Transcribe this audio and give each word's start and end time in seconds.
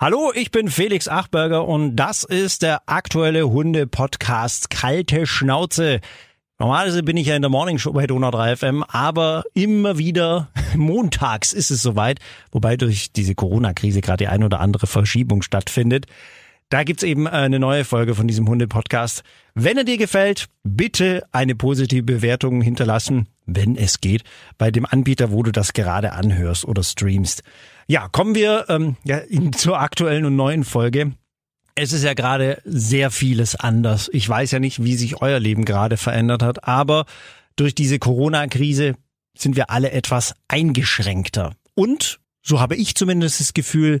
Hallo, 0.00 0.30
ich 0.32 0.52
bin 0.52 0.68
Felix 0.68 1.08
Achberger 1.08 1.66
und 1.66 1.96
das 1.96 2.22
ist 2.22 2.62
der 2.62 2.82
aktuelle 2.86 3.50
Hunde-Podcast 3.50 4.70
Kalte 4.70 5.26
Schnauze. 5.26 6.00
Normalerweise 6.60 7.02
bin 7.02 7.16
ich 7.16 7.26
ja 7.26 7.34
in 7.34 7.42
der 7.42 7.50
Morning 7.50 7.78
Show 7.78 7.92
bei 7.94 8.06
Donau 8.06 8.30
3 8.30 8.54
FM, 8.54 8.84
aber 8.84 9.42
immer 9.54 9.98
wieder 9.98 10.50
montags 10.76 11.52
ist 11.52 11.72
es 11.72 11.82
soweit, 11.82 12.20
wobei 12.52 12.76
durch 12.76 13.10
diese 13.10 13.34
Corona-Krise 13.34 14.00
gerade 14.00 14.22
die 14.22 14.28
ein 14.28 14.44
oder 14.44 14.60
andere 14.60 14.86
Verschiebung 14.86 15.42
stattfindet. 15.42 16.06
Da 16.68 16.84
gibt's 16.84 17.02
eben 17.02 17.26
eine 17.26 17.58
neue 17.58 17.84
Folge 17.84 18.14
von 18.14 18.28
diesem 18.28 18.48
Hunde-Podcast. 18.48 19.24
Wenn 19.54 19.78
er 19.78 19.84
dir 19.84 19.98
gefällt, 19.98 20.46
bitte 20.62 21.26
eine 21.32 21.56
positive 21.56 22.04
Bewertung 22.04 22.60
hinterlassen, 22.62 23.26
wenn 23.46 23.74
es 23.74 24.00
geht, 24.00 24.22
bei 24.58 24.70
dem 24.70 24.86
Anbieter, 24.86 25.32
wo 25.32 25.42
du 25.42 25.50
das 25.50 25.72
gerade 25.72 26.12
anhörst 26.12 26.66
oder 26.66 26.84
streamst. 26.84 27.42
Ja, 27.90 28.06
kommen 28.08 28.34
wir 28.34 28.66
ähm, 28.68 28.96
ja, 29.04 29.20
zur 29.56 29.80
aktuellen 29.80 30.26
und 30.26 30.36
neuen 30.36 30.64
Folge. 30.64 31.12
Es 31.74 31.92
ist 31.92 32.04
ja 32.04 32.14
gerade 32.14 32.60
sehr 32.64 33.10
vieles 33.10 33.54
anders. 33.54 34.10
Ich 34.12 34.28
weiß 34.28 34.50
ja 34.50 34.58
nicht, 34.58 34.82
wie 34.84 34.96
sich 34.96 35.22
euer 35.22 35.38
Leben 35.38 35.64
gerade 35.64 35.96
verändert 35.96 36.42
hat, 36.42 36.64
aber 36.64 37.06
durch 37.56 37.74
diese 37.74 37.98
Corona-Krise 37.98 38.96
sind 39.36 39.56
wir 39.56 39.70
alle 39.70 39.92
etwas 39.92 40.34
eingeschränkter. 40.48 41.54
Und, 41.74 42.18
so 42.42 42.60
habe 42.60 42.74
ich 42.74 42.94
zumindest 42.94 43.40
das 43.40 43.54
Gefühl, 43.54 44.00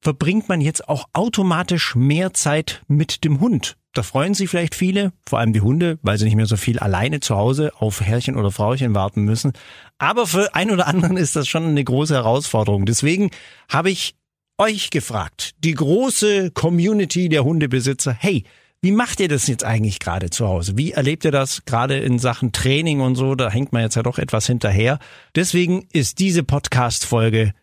verbringt 0.00 0.48
man 0.48 0.60
jetzt 0.60 0.88
auch 0.88 1.06
automatisch 1.12 1.94
mehr 1.94 2.32
Zeit 2.32 2.82
mit 2.88 3.24
dem 3.24 3.40
Hund. 3.40 3.76
Da 3.94 4.02
freuen 4.02 4.34
sich 4.34 4.48
vielleicht 4.48 4.74
viele, 4.74 5.12
vor 5.28 5.38
allem 5.40 5.52
die 5.52 5.60
Hunde, 5.60 5.98
weil 6.02 6.18
sie 6.18 6.24
nicht 6.24 6.36
mehr 6.36 6.46
so 6.46 6.56
viel 6.56 6.78
alleine 6.78 7.20
zu 7.20 7.36
Hause 7.36 7.72
auf 7.78 8.00
Herrchen 8.00 8.36
oder 8.36 8.50
Frauchen 8.50 8.94
warten 8.94 9.22
müssen. 9.22 9.52
Aber 9.98 10.26
für 10.26 10.54
ein 10.54 10.70
oder 10.70 10.86
anderen 10.86 11.16
ist 11.16 11.34
das 11.34 11.48
schon 11.48 11.64
eine 11.64 11.82
große 11.82 12.14
Herausforderung. 12.14 12.86
Deswegen 12.86 13.30
habe 13.68 13.90
ich 13.90 14.14
euch 14.58 14.90
gefragt, 14.90 15.54
die 15.64 15.74
große 15.74 16.50
Community 16.52 17.28
der 17.28 17.44
Hundebesitzer, 17.44 18.12
hey, 18.12 18.44
wie 18.80 18.92
macht 18.92 19.18
ihr 19.18 19.28
das 19.28 19.48
jetzt 19.48 19.64
eigentlich 19.64 19.98
gerade 19.98 20.30
zu 20.30 20.46
Hause? 20.46 20.76
Wie 20.76 20.92
erlebt 20.92 21.24
ihr 21.24 21.32
das 21.32 21.64
gerade 21.64 21.98
in 21.98 22.20
Sachen 22.20 22.52
Training 22.52 23.00
und 23.00 23.16
so? 23.16 23.34
Da 23.34 23.50
hängt 23.50 23.72
man 23.72 23.82
jetzt 23.82 23.96
ja 23.96 24.04
doch 24.04 24.18
etwas 24.18 24.46
hinterher. 24.46 25.00
Deswegen 25.34 25.88
ist 25.92 26.20
diese 26.20 26.44
Podcast-Folge 26.44 27.54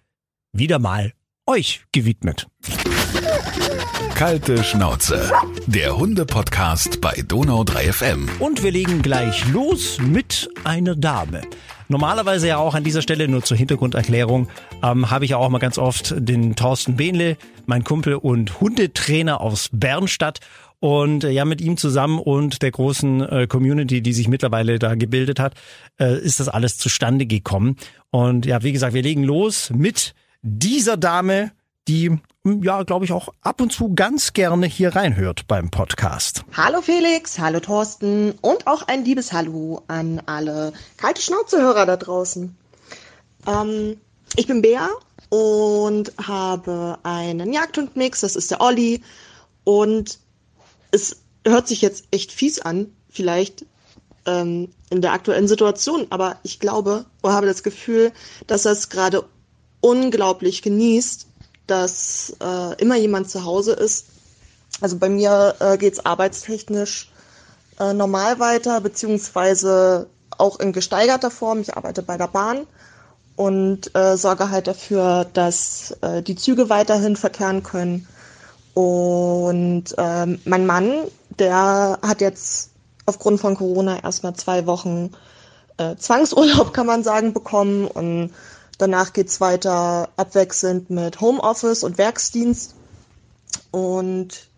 wieder 0.51 0.79
mal 0.79 1.13
euch 1.47 1.85
gewidmet. 1.91 2.47
Kalte 4.15 4.63
Schnauze, 4.63 5.31
der 5.67 5.95
Hunde-Podcast 5.95 7.01
bei 7.01 7.23
Donau 7.27 7.63
3 7.63 7.93
FM. 7.93 8.29
Und 8.39 8.63
wir 8.63 8.71
legen 8.71 9.03
gleich 9.03 9.47
los 9.51 9.99
mit 9.99 10.49
einer 10.63 10.95
Dame. 10.95 11.41
Normalerweise 11.87 12.47
ja 12.47 12.57
auch 12.57 12.73
an 12.73 12.83
dieser 12.83 13.03
Stelle 13.03 13.27
nur 13.27 13.43
zur 13.43 13.57
Hintergrunderklärung 13.57 14.47
ähm, 14.81 15.11
habe 15.11 15.25
ich 15.25 15.31
ja 15.31 15.37
auch 15.37 15.49
mal 15.49 15.59
ganz 15.59 15.77
oft 15.77 16.15
den 16.17 16.55
Thorsten 16.55 16.95
Behnle, 16.95 17.37
mein 17.67 17.83
Kumpel 17.83 18.15
und 18.15 18.59
Hundetrainer 18.59 19.39
aus 19.39 19.69
Bernstadt. 19.71 20.39
Und 20.79 21.23
äh, 21.23 21.29
ja, 21.29 21.45
mit 21.45 21.61
ihm 21.61 21.77
zusammen 21.77 22.17
und 22.17 22.63
der 22.63 22.71
großen 22.71 23.21
äh, 23.21 23.47
Community, 23.47 24.01
die 24.01 24.13
sich 24.13 24.27
mittlerweile 24.27 24.79
da 24.79 24.95
gebildet 24.95 25.39
hat, 25.39 25.53
äh, 25.99 26.17
ist 26.17 26.39
das 26.39 26.49
alles 26.49 26.77
zustande 26.77 27.27
gekommen. 27.27 27.75
Und 28.09 28.47
ja, 28.47 28.63
wie 28.63 28.71
gesagt, 28.71 28.95
wir 28.95 29.03
legen 29.03 29.23
los 29.23 29.69
mit 29.69 30.15
dieser 30.47 30.95
Dame, 30.95 31.51
die 31.87 32.19
ja, 32.61 32.83
glaube 32.83 33.03
ich, 33.03 33.11
auch 33.11 33.29
ab 33.41 33.61
und 33.61 33.73
zu 33.73 33.95
ganz 33.95 34.33
gerne 34.33 34.67
hier 34.67 34.95
reinhört 34.95 35.47
beim 35.47 35.71
Podcast. 35.71 36.45
Hallo 36.55 36.83
Felix, 36.83 37.39
hallo 37.39 37.59
Thorsten 37.59 38.33
und 38.41 38.67
auch 38.67 38.83
ein 38.83 39.03
liebes 39.03 39.33
Hallo 39.33 39.81
an 39.87 40.21
alle 40.27 40.71
kalte 40.97 41.23
Schnauzehörer 41.23 41.87
da 41.87 41.97
draußen. 41.97 42.55
Ähm, 43.47 43.97
ich 44.35 44.45
bin 44.45 44.61
Bea 44.61 44.87
und 45.29 46.13
habe 46.21 46.99
einen 47.01 47.51
Jagdhundmix, 47.51 48.21
das 48.21 48.35
ist 48.35 48.51
der 48.51 48.61
Olli 48.61 49.01
und 49.63 50.19
es 50.91 51.23
hört 51.43 51.67
sich 51.67 51.81
jetzt 51.81 52.05
echt 52.11 52.31
fies 52.31 52.59
an, 52.59 52.93
vielleicht 53.09 53.65
ähm, 54.27 54.69
in 54.91 55.01
der 55.01 55.13
aktuellen 55.13 55.47
Situation, 55.47 56.05
aber 56.11 56.37
ich 56.43 56.59
glaube 56.59 57.05
oder 57.23 57.33
habe 57.33 57.47
das 57.47 57.63
Gefühl, 57.63 58.11
dass 58.45 58.65
es 58.65 58.89
gerade 58.89 59.25
unglaublich 59.85 60.63
genießt, 60.63 61.27
dass 61.67 62.35
äh, 62.41 62.81
immer 62.81 62.95
jemand 62.95 63.29
zu 63.29 63.45
Hause 63.45 63.73
ist. 63.73 64.07
Also 64.81 64.97
bei 64.97 65.09
mir 65.09 65.55
äh, 65.59 65.77
geht 65.77 65.93
es 65.93 66.05
arbeitstechnisch 66.05 67.11
äh, 67.79 67.93
normal 67.93 68.39
weiter, 68.39 68.81
beziehungsweise 68.81 70.07
auch 70.39 70.59
in 70.59 70.73
gesteigerter 70.73 71.29
Form. 71.29 71.61
Ich 71.61 71.77
arbeite 71.77 72.01
bei 72.01 72.17
der 72.17 72.27
Bahn 72.27 72.65
und 73.35 73.95
äh, 73.95 74.17
sorge 74.17 74.49
halt 74.49 74.65
dafür, 74.65 75.27
dass 75.33 75.95
äh, 76.01 76.23
die 76.23 76.35
Züge 76.35 76.69
weiterhin 76.69 77.15
verkehren 77.15 77.61
können. 77.61 78.07
Und 78.73 79.85
ähm, 79.99 80.41
mein 80.45 80.65
Mann, 80.65 80.93
der 81.37 81.99
hat 82.01 82.21
jetzt 82.21 82.71
aufgrund 83.05 83.39
von 83.39 83.55
Corona 83.55 84.01
erstmal 84.03 84.33
zwei 84.33 84.65
Wochen 84.65 85.11
äh, 85.77 85.95
Zwangsurlaub, 85.95 86.73
kann 86.73 86.87
man 86.87 87.03
sagen, 87.03 87.33
bekommen 87.33 87.85
und 87.85 88.31
Danach 88.77 89.13
geht's 89.13 89.39
weiter 89.39 90.09
abwechselnd 90.17 90.89
mit 90.89 91.21
Homeoffice 91.21 91.83
und 91.83 91.97
Werksdienst. 91.97 92.75
Und 93.71 94.49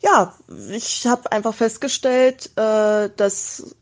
ja, 0.00 0.34
ich 0.70 1.06
habe 1.06 1.30
einfach 1.32 1.54
festgestellt, 1.54 2.50
äh, 2.56 3.10
dass 3.16 3.74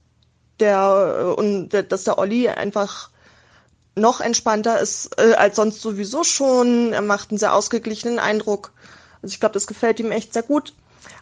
der 0.61 1.19
äh, 1.21 1.41
und 1.41 1.71
dass 1.71 2.05
der 2.05 2.19
Olli 2.19 2.49
einfach 2.49 3.11
noch 3.95 4.21
entspannter 4.21 4.79
ist 4.79 5.19
äh, 5.19 5.35
als 5.35 5.57
sonst 5.57 5.81
sowieso 5.81 6.23
schon. 6.23 6.93
Er 6.93 7.03
macht 7.03 7.31
einen 7.31 7.39
sehr 7.39 7.55
ausgeglichenen 7.55 8.19
Eindruck. 8.19 8.73
Also 9.23 9.33
ich 9.33 9.41
glaube, 9.41 9.55
das 9.55 9.67
gefällt 9.67 10.01
ihm 10.01 10.13
echt 10.13 10.33
sehr 10.35 10.43
gut. 10.43 10.75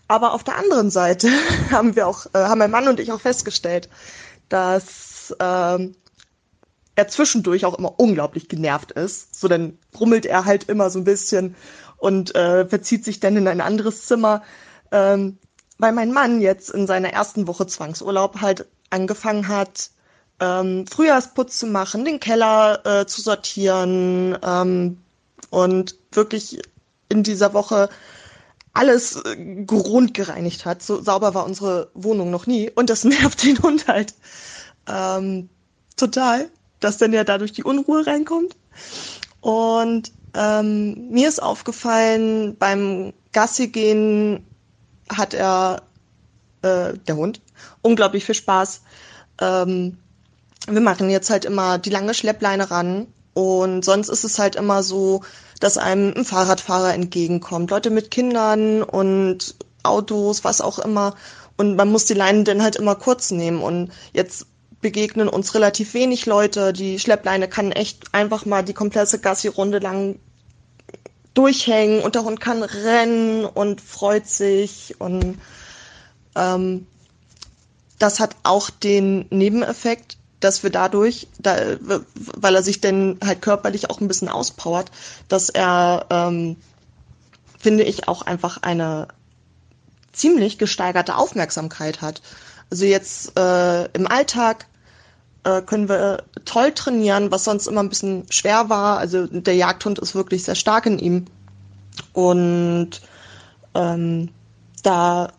Aber 0.09 0.33
auf 0.34 0.44
der 0.44 0.56
anderen 0.56 0.91
Seite 0.91 1.31
haben 1.71 1.97
wir 1.97 2.06
auch, 2.06 2.27
äh, 2.34 2.39
haben 2.39 2.59
mein 2.59 2.71
Mann 2.71 2.89
und 2.89 3.00
ich 3.00 3.12
auch 3.12 3.21
festgestellt, 3.21 3.89
dass 4.49 5.34
ähm, 5.41 5.97
er 6.97 7.09
zwischendurch 7.09 7.65
auch 7.65 7.78
immer 7.78 7.99
unglaublich 7.99 8.49
genervt 8.49 8.93
ist. 8.93 9.38
So 9.38 9.49
dann 9.49 9.78
rummelt 9.99 10.27
er 10.27 10.44
halt 10.44 10.65
immer 10.65 10.91
so 10.91 11.00
ein 11.00 11.05
bisschen 11.05 11.56
und 11.97 12.34
äh, 12.34 12.66
verzieht 12.66 13.05
sich 13.05 13.21
dann 13.21 13.37
in 13.37 13.49
ein 13.49 13.60
anderes 13.60 14.06
Zimmer. 14.06 14.43
Ähm, 14.93 15.38
weil 15.78 15.93
mein 15.93 16.12
Mann 16.12 16.41
jetzt 16.41 16.71
in 16.71 16.87
seiner 16.87 17.10
ersten 17.10 17.47
Woche 17.49 17.66
Zwangsurlaub 17.66 18.41
halt 18.41 18.66
angefangen 18.91 19.49
hat, 19.49 19.91
ähm, 20.41 20.87
Frühjahrsputz 20.87 21.59
zu 21.59 21.66
machen, 21.66 22.05
den 22.05 22.21
Keller 22.21 22.84
äh, 22.84 23.06
zu 23.06 23.21
sortieren 23.21 24.38
ähm, 24.43 24.99
und 25.50 25.97
wirklich 26.12 26.61
in 27.09 27.22
dieser 27.22 27.55
Woche 27.55 27.88
alles 28.72 29.16
äh, 29.16 29.37
gereinigt 29.37 30.65
hat. 30.65 30.82
So 30.82 31.00
sauber 31.00 31.34
war 31.34 31.44
unsere 31.44 31.91
Wohnung 31.94 32.31
noch 32.31 32.47
nie 32.47 32.71
und 32.71 32.91
das 32.91 33.05
nervt 33.05 33.43
den 33.44 33.61
Hund 33.62 33.88
halt 33.88 34.15
ähm, 34.88 35.49
total 35.97 36.50
dass 36.84 36.99
dann 36.99 37.12
ja 37.12 37.25
dadurch 37.25 37.53
die 37.53 37.65
Unruhe 37.65 38.06
reinkommt. 38.06 38.56
Und 39.41 40.12
ähm, 40.34 41.09
mir 41.11 41.28
ist 41.28 41.43
aufgefallen, 41.43 42.56
beim 42.56 43.12
Gassi 43.33 43.69
gehen 43.69 44.47
hat 45.09 45.34
er, 45.34 45.83
äh, 46.62 46.94
der 46.94 47.17
Hund, 47.17 47.41
unglaublich 47.83 48.25
viel 48.25 48.34
Spaß. 48.34 48.83
Ähm, 49.41 49.99
wir 50.67 50.81
machen 50.81 51.11
jetzt 51.11 51.31
halt 51.31 51.44
immer 51.44 51.78
die 51.78 51.91
lange 51.91 52.15
Schleppleine 52.15 52.71
ran 52.71 53.06
und 53.34 53.84
sonst 53.84 54.09
ist 54.09 54.25
es 54.25 54.39
halt 54.39 54.56
immer 54.56 54.83
so, 54.83 55.23
dass 55.61 55.78
einem 55.78 56.15
ein 56.17 56.25
Fahrradfahrer 56.25 56.94
entgegenkommt, 56.94 57.71
Leute 57.71 57.91
mit 57.91 58.11
Kindern 58.11 58.83
und 58.83 59.55
Autos, 59.83 60.44
was 60.44 60.61
auch 60.61 60.78
immer. 60.78 61.15
Und 61.56 61.77
man 61.77 61.91
muss 61.91 62.06
die 62.06 62.15
Leine 62.15 62.44
dann 62.44 62.62
halt 62.62 62.77
immer 62.77 62.94
kurz 62.94 63.31
nehmen. 63.31 63.62
Und 63.62 63.93
jetzt 64.12 64.47
begegnen 64.84 65.31
uns 65.31 65.55
relativ 65.55 65.95
wenig 65.95 66.27
Leute. 66.27 66.75
Die 66.75 66.99
Schleppleine 66.99 67.49
kann 67.49 67.72
echt 67.72 68.12
einfach 68.12 68.45
mal 68.45 68.62
die 68.62 68.75
komplette 68.75 69.19
Gassi-Runde 69.19 69.78
lang 69.78 70.19
durchhängen 71.33 72.03
und 72.03 72.15
der 72.15 72.25
Hund 72.25 72.39
kann 72.39 72.62
rennen 72.62 73.47
und 73.47 73.81
freut 73.81 74.29
sich 74.29 74.94
und 75.00 75.41
ähm, 76.37 76.87
das 77.99 78.20
hat 78.20 78.37
auch 78.43 78.69
den 78.69 79.25
Nebeneffekt, 79.31 80.19
dass 80.41 80.62
wir 80.62 80.69
dadurch, 80.69 81.29
da, 81.38 81.56
weil 82.14 82.55
er 82.55 82.62
sich 82.62 82.82
denn 82.82 83.19
halt 83.25 83.41
körperlich 83.41 83.88
auch 83.88 84.03
ein 84.03 84.09
bisschen 84.09 84.29
auspowert, 84.29 84.91
dass 85.29 85.49
er, 85.49 86.05
ähm, 86.11 86.56
finde 87.59 87.85
ich, 87.85 88.06
auch 88.06 88.20
einfach 88.20 88.59
eine 88.61 89.09
ziemlich 90.12 90.59
gesteigerte 90.59 91.17
Aufmerksamkeit 91.17 92.03
hat. 92.03 92.20
Also 92.70 92.85
jetzt 92.85 93.38
äh, 93.38 93.87
im 93.93 94.06
Alltag 94.06 94.67
äh, 95.44 95.62
können 95.62 95.88
wir 95.88 96.25
toll 96.44 96.73
trainieren, 96.73 97.31
was 97.31 97.44
sonst 97.44 97.67
immer 97.67 97.82
ein 97.82 97.88
bisschen 97.88 98.25
schwer 98.31 98.69
war. 98.69 98.99
Also 98.99 99.26
der 99.26 99.55
Jagdhund 99.55 99.99
ist 99.99 100.14
wirklich 100.14 100.44
sehr 100.44 100.55
stark 100.55 100.87
in 100.87 100.99
ihm. 100.99 101.26
Und 102.12 103.00
ähm, 103.75 104.31
da 104.82 105.32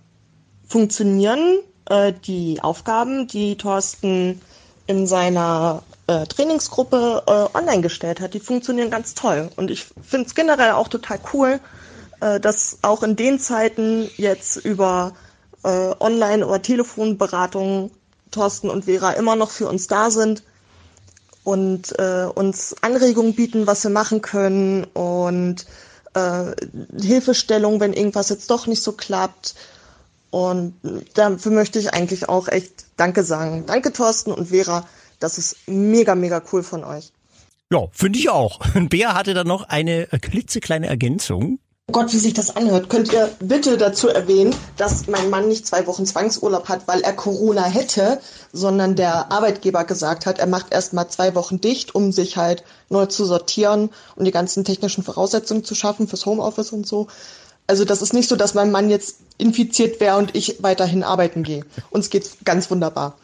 funktionieren 0.68 1.60
äh, 1.90 2.14
die 2.14 2.62
Aufgaben, 2.62 3.28
die 3.28 3.58
Thorsten 3.58 4.42
in 4.88 5.08
seiner 5.08 5.84
äh, 6.08 6.26
Trainingsgruppe 6.26 7.24
äh, 7.26 7.58
online 7.58 7.82
gestellt 7.82 8.20
hat, 8.22 8.34
die 8.34 8.40
funktionieren 8.40 8.90
ganz 8.92 9.16
toll. 9.16 9.50
Und 9.56 9.72
ich 9.72 9.86
finde 10.02 10.28
es 10.28 10.36
generell 10.36 10.72
auch 10.72 10.88
total 10.88 11.20
cool, 11.34 11.60
äh, 12.22 12.40
dass 12.40 12.80
auch 12.82 13.04
in 13.04 13.16
den 13.16 13.40
Zeiten 13.40 14.10
jetzt 14.18 14.58
über 14.58 15.14
äh, 15.64 15.94
Online- 16.00 16.46
oder 16.46 16.62
Telefonberatungen 16.62 17.92
Thorsten 18.36 18.70
und 18.70 18.86
Vera 18.86 19.12
immer 19.12 19.36
noch 19.36 19.50
für 19.50 19.68
uns 19.68 19.88
da 19.88 20.12
sind 20.12 20.44
und 21.46 21.98
äh, 21.98 22.26
uns 22.26 22.76
Anregungen 22.82 23.34
bieten, 23.34 23.66
was 23.66 23.84
wir 23.84 23.92
machen 23.92 24.22
können 24.22 24.84
und 24.94 25.66
äh, 26.14 26.52
Hilfestellung, 27.00 27.80
wenn 27.80 27.94
irgendwas 27.94 28.30
jetzt 28.30 28.52
doch 28.52 28.68
nicht 28.68 28.82
so 28.82 28.92
klappt. 28.92 29.56
Und 30.32 30.74
dafür 31.14 31.52
möchte 31.54 31.80
ich 31.80 31.94
eigentlich 31.94 32.28
auch 32.28 32.50
echt 32.50 32.86
Danke 32.98 33.24
sagen. 33.24 33.64
Danke 33.68 33.94
Thorsten 33.94 34.34
und 34.34 34.50
Vera. 34.50 34.86
Das 35.20 35.38
ist 35.38 35.56
mega, 35.68 36.14
mega 36.14 36.42
cool 36.52 36.62
von 36.62 36.84
euch. 36.84 37.14
Ja, 37.72 37.88
finde 37.94 38.20
ich 38.20 38.30
auch. 38.30 38.60
Bea 38.90 39.14
hatte 39.14 39.34
dann 39.34 39.48
noch 39.48 39.64
eine 39.70 40.08
klitzekleine 40.08 40.88
Ergänzung. 40.88 41.60
Gott, 41.92 42.12
wie 42.14 42.18
sich 42.18 42.34
das 42.34 42.56
anhört, 42.56 42.90
könnt 42.90 43.14
ihr 43.14 43.30
bitte 43.40 43.78
dazu 43.78 44.08
erwähnen, 44.08 44.56
dass 44.76 45.06
mein 45.06 45.30
Mann 45.30 45.48
nicht 45.48 45.68
zwei 45.68 45.86
Wochen 45.86 46.08
Zwangsurlaub 46.08 46.68
hat, 46.68 46.88
weil 46.88 47.02
er 47.02 47.14
Corona 47.14 47.64
hätte, 47.64 48.20
sondern 48.52 48.96
der 48.96 49.32
Arbeitgeber 49.32 49.84
gesagt 49.84 50.26
hat, 50.26 50.40
er 50.40 50.48
macht 50.48 50.72
erst 50.72 50.94
mal 50.94 51.08
zwei 51.10 51.36
Wochen 51.36 51.62
dicht, 51.62 51.94
um 51.94 52.12
sich 52.12 52.38
halt 52.38 52.64
neu 52.90 53.06
zu 53.06 53.24
sortieren 53.24 53.92
und 54.16 54.26
die 54.26 54.32
ganzen 54.32 54.66
technischen 54.66 55.04
Voraussetzungen 55.04 55.64
zu 55.64 55.76
schaffen 55.76 56.08
fürs 56.08 56.26
Homeoffice 56.26 56.72
und 56.72 56.88
so. 56.88 57.06
Also 57.68 57.86
das 57.86 58.02
ist 58.02 58.14
nicht 58.14 58.30
so, 58.30 58.36
dass 58.36 58.56
mein 58.56 58.72
Mann 58.72 58.90
jetzt 58.90 59.18
infiziert 59.38 60.00
wäre 60.00 60.18
und 60.18 60.36
ich 60.36 60.64
weiterhin 60.64 61.04
arbeiten 61.04 61.44
gehe. 61.44 61.66
Uns 61.92 62.10
geht's 62.10 62.38
ganz 62.44 62.72
wunderbar. 62.72 63.16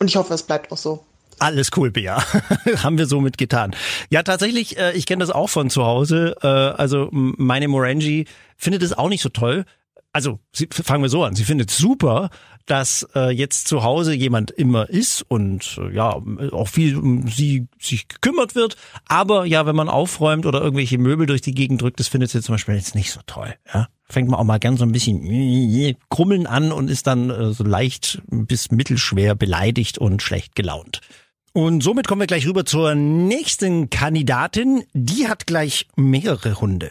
Und 0.00 0.08
ich 0.08 0.16
hoffe, 0.16 0.34
es 0.34 0.42
bleibt 0.42 0.72
auch 0.72 0.76
so. 0.76 1.05
Alles 1.38 1.70
cool, 1.76 1.90
Bea. 1.90 2.22
Haben 2.82 2.98
wir 2.98 3.06
somit 3.06 3.38
getan. 3.38 3.74
Ja, 4.10 4.22
tatsächlich, 4.22 4.78
äh, 4.78 4.92
ich 4.92 5.06
kenne 5.06 5.20
das 5.20 5.30
auch 5.30 5.48
von 5.48 5.70
zu 5.70 5.84
Hause. 5.84 6.36
Äh, 6.42 6.46
also 6.46 7.08
meine 7.10 7.68
Morangi 7.68 8.26
findet 8.56 8.82
es 8.82 8.92
auch 8.92 9.08
nicht 9.08 9.22
so 9.22 9.28
toll. 9.28 9.64
Also 10.12 10.40
sie, 10.50 10.66
fangen 10.70 11.02
wir 11.02 11.10
so 11.10 11.24
an. 11.24 11.34
Sie 11.34 11.44
findet 11.44 11.70
super, 11.70 12.30
dass 12.64 13.06
äh, 13.14 13.30
jetzt 13.30 13.68
zu 13.68 13.82
Hause 13.84 14.14
jemand 14.14 14.50
immer 14.50 14.88
ist 14.88 15.22
und 15.28 15.78
äh, 15.78 15.94
ja 15.94 16.20
auch 16.52 16.68
viel 16.68 16.96
um 16.96 17.28
sie 17.28 17.68
sich 17.78 18.08
gekümmert 18.08 18.54
wird. 18.54 18.76
Aber 19.06 19.44
ja, 19.44 19.66
wenn 19.66 19.76
man 19.76 19.90
aufräumt 19.90 20.46
oder 20.46 20.62
irgendwelche 20.62 20.96
Möbel 20.96 21.26
durch 21.26 21.42
die 21.42 21.54
Gegend 21.54 21.82
drückt, 21.82 22.00
das 22.00 22.08
findet 22.08 22.30
sie 22.30 22.40
zum 22.40 22.54
Beispiel 22.54 22.76
jetzt 22.76 22.94
nicht 22.94 23.12
so 23.12 23.20
toll. 23.26 23.54
Ja, 23.72 23.88
fängt 24.08 24.30
man 24.30 24.40
auch 24.40 24.44
mal 24.44 24.58
gern 24.58 24.78
so 24.78 24.84
ein 24.84 24.92
bisschen 24.92 25.96
krummeln 26.08 26.46
an 26.46 26.72
und 26.72 26.88
ist 26.90 27.06
dann 27.06 27.28
äh, 27.28 27.52
so 27.52 27.64
leicht 27.64 28.22
bis 28.26 28.70
mittelschwer 28.70 29.34
beleidigt 29.34 29.98
und 29.98 30.22
schlecht 30.22 30.54
gelaunt. 30.54 31.02
Und 31.56 31.82
somit 31.82 32.06
kommen 32.06 32.20
wir 32.20 32.26
gleich 32.26 32.46
rüber 32.46 32.66
zur 32.66 32.94
nächsten 32.94 33.88
Kandidatin. 33.88 34.84
Die 34.92 35.26
hat 35.26 35.46
gleich 35.46 35.88
mehrere 35.96 36.60
Hunde. 36.60 36.90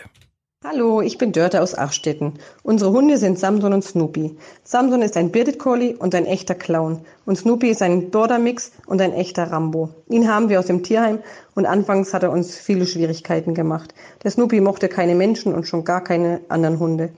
Hallo, 0.63 1.01
ich 1.01 1.19
bin 1.19 1.31
Dörte 1.31 1.61
aus 1.61 1.77
Achstetten. 1.77 2.33
Unsere 2.63 2.89
Hunde 2.89 3.19
sind 3.19 3.37
Samson 3.37 3.73
und 3.73 3.83
Snoopy. 3.83 4.35
Samson 4.63 5.03
ist 5.03 5.17
ein 5.17 5.31
Bearded 5.31 5.59
Collie 5.59 5.95
und 5.95 6.15
ein 6.15 6.25
echter 6.25 6.55
Clown. 6.55 7.01
Und 7.27 7.37
Snoopy 7.37 7.69
ist 7.69 7.83
ein 7.83 8.09
Border 8.09 8.39
Mix 8.39 8.71
und 8.87 9.01
ein 9.01 9.13
echter 9.13 9.51
Rambo. 9.51 9.91
Ihn 10.09 10.27
haben 10.27 10.49
wir 10.49 10.59
aus 10.59 10.65
dem 10.65 10.81
Tierheim 10.81 11.19
und 11.53 11.67
anfangs 11.67 12.11
hat 12.15 12.23
er 12.23 12.31
uns 12.31 12.57
viele 12.57 12.87
Schwierigkeiten 12.87 13.53
gemacht. 13.53 13.93
Der 14.23 14.31
Snoopy 14.31 14.61
mochte 14.61 14.89
keine 14.89 15.13
Menschen 15.13 15.53
und 15.53 15.67
schon 15.67 15.83
gar 15.85 16.03
keine 16.03 16.41
anderen 16.49 16.79
Hunde. 16.79 17.09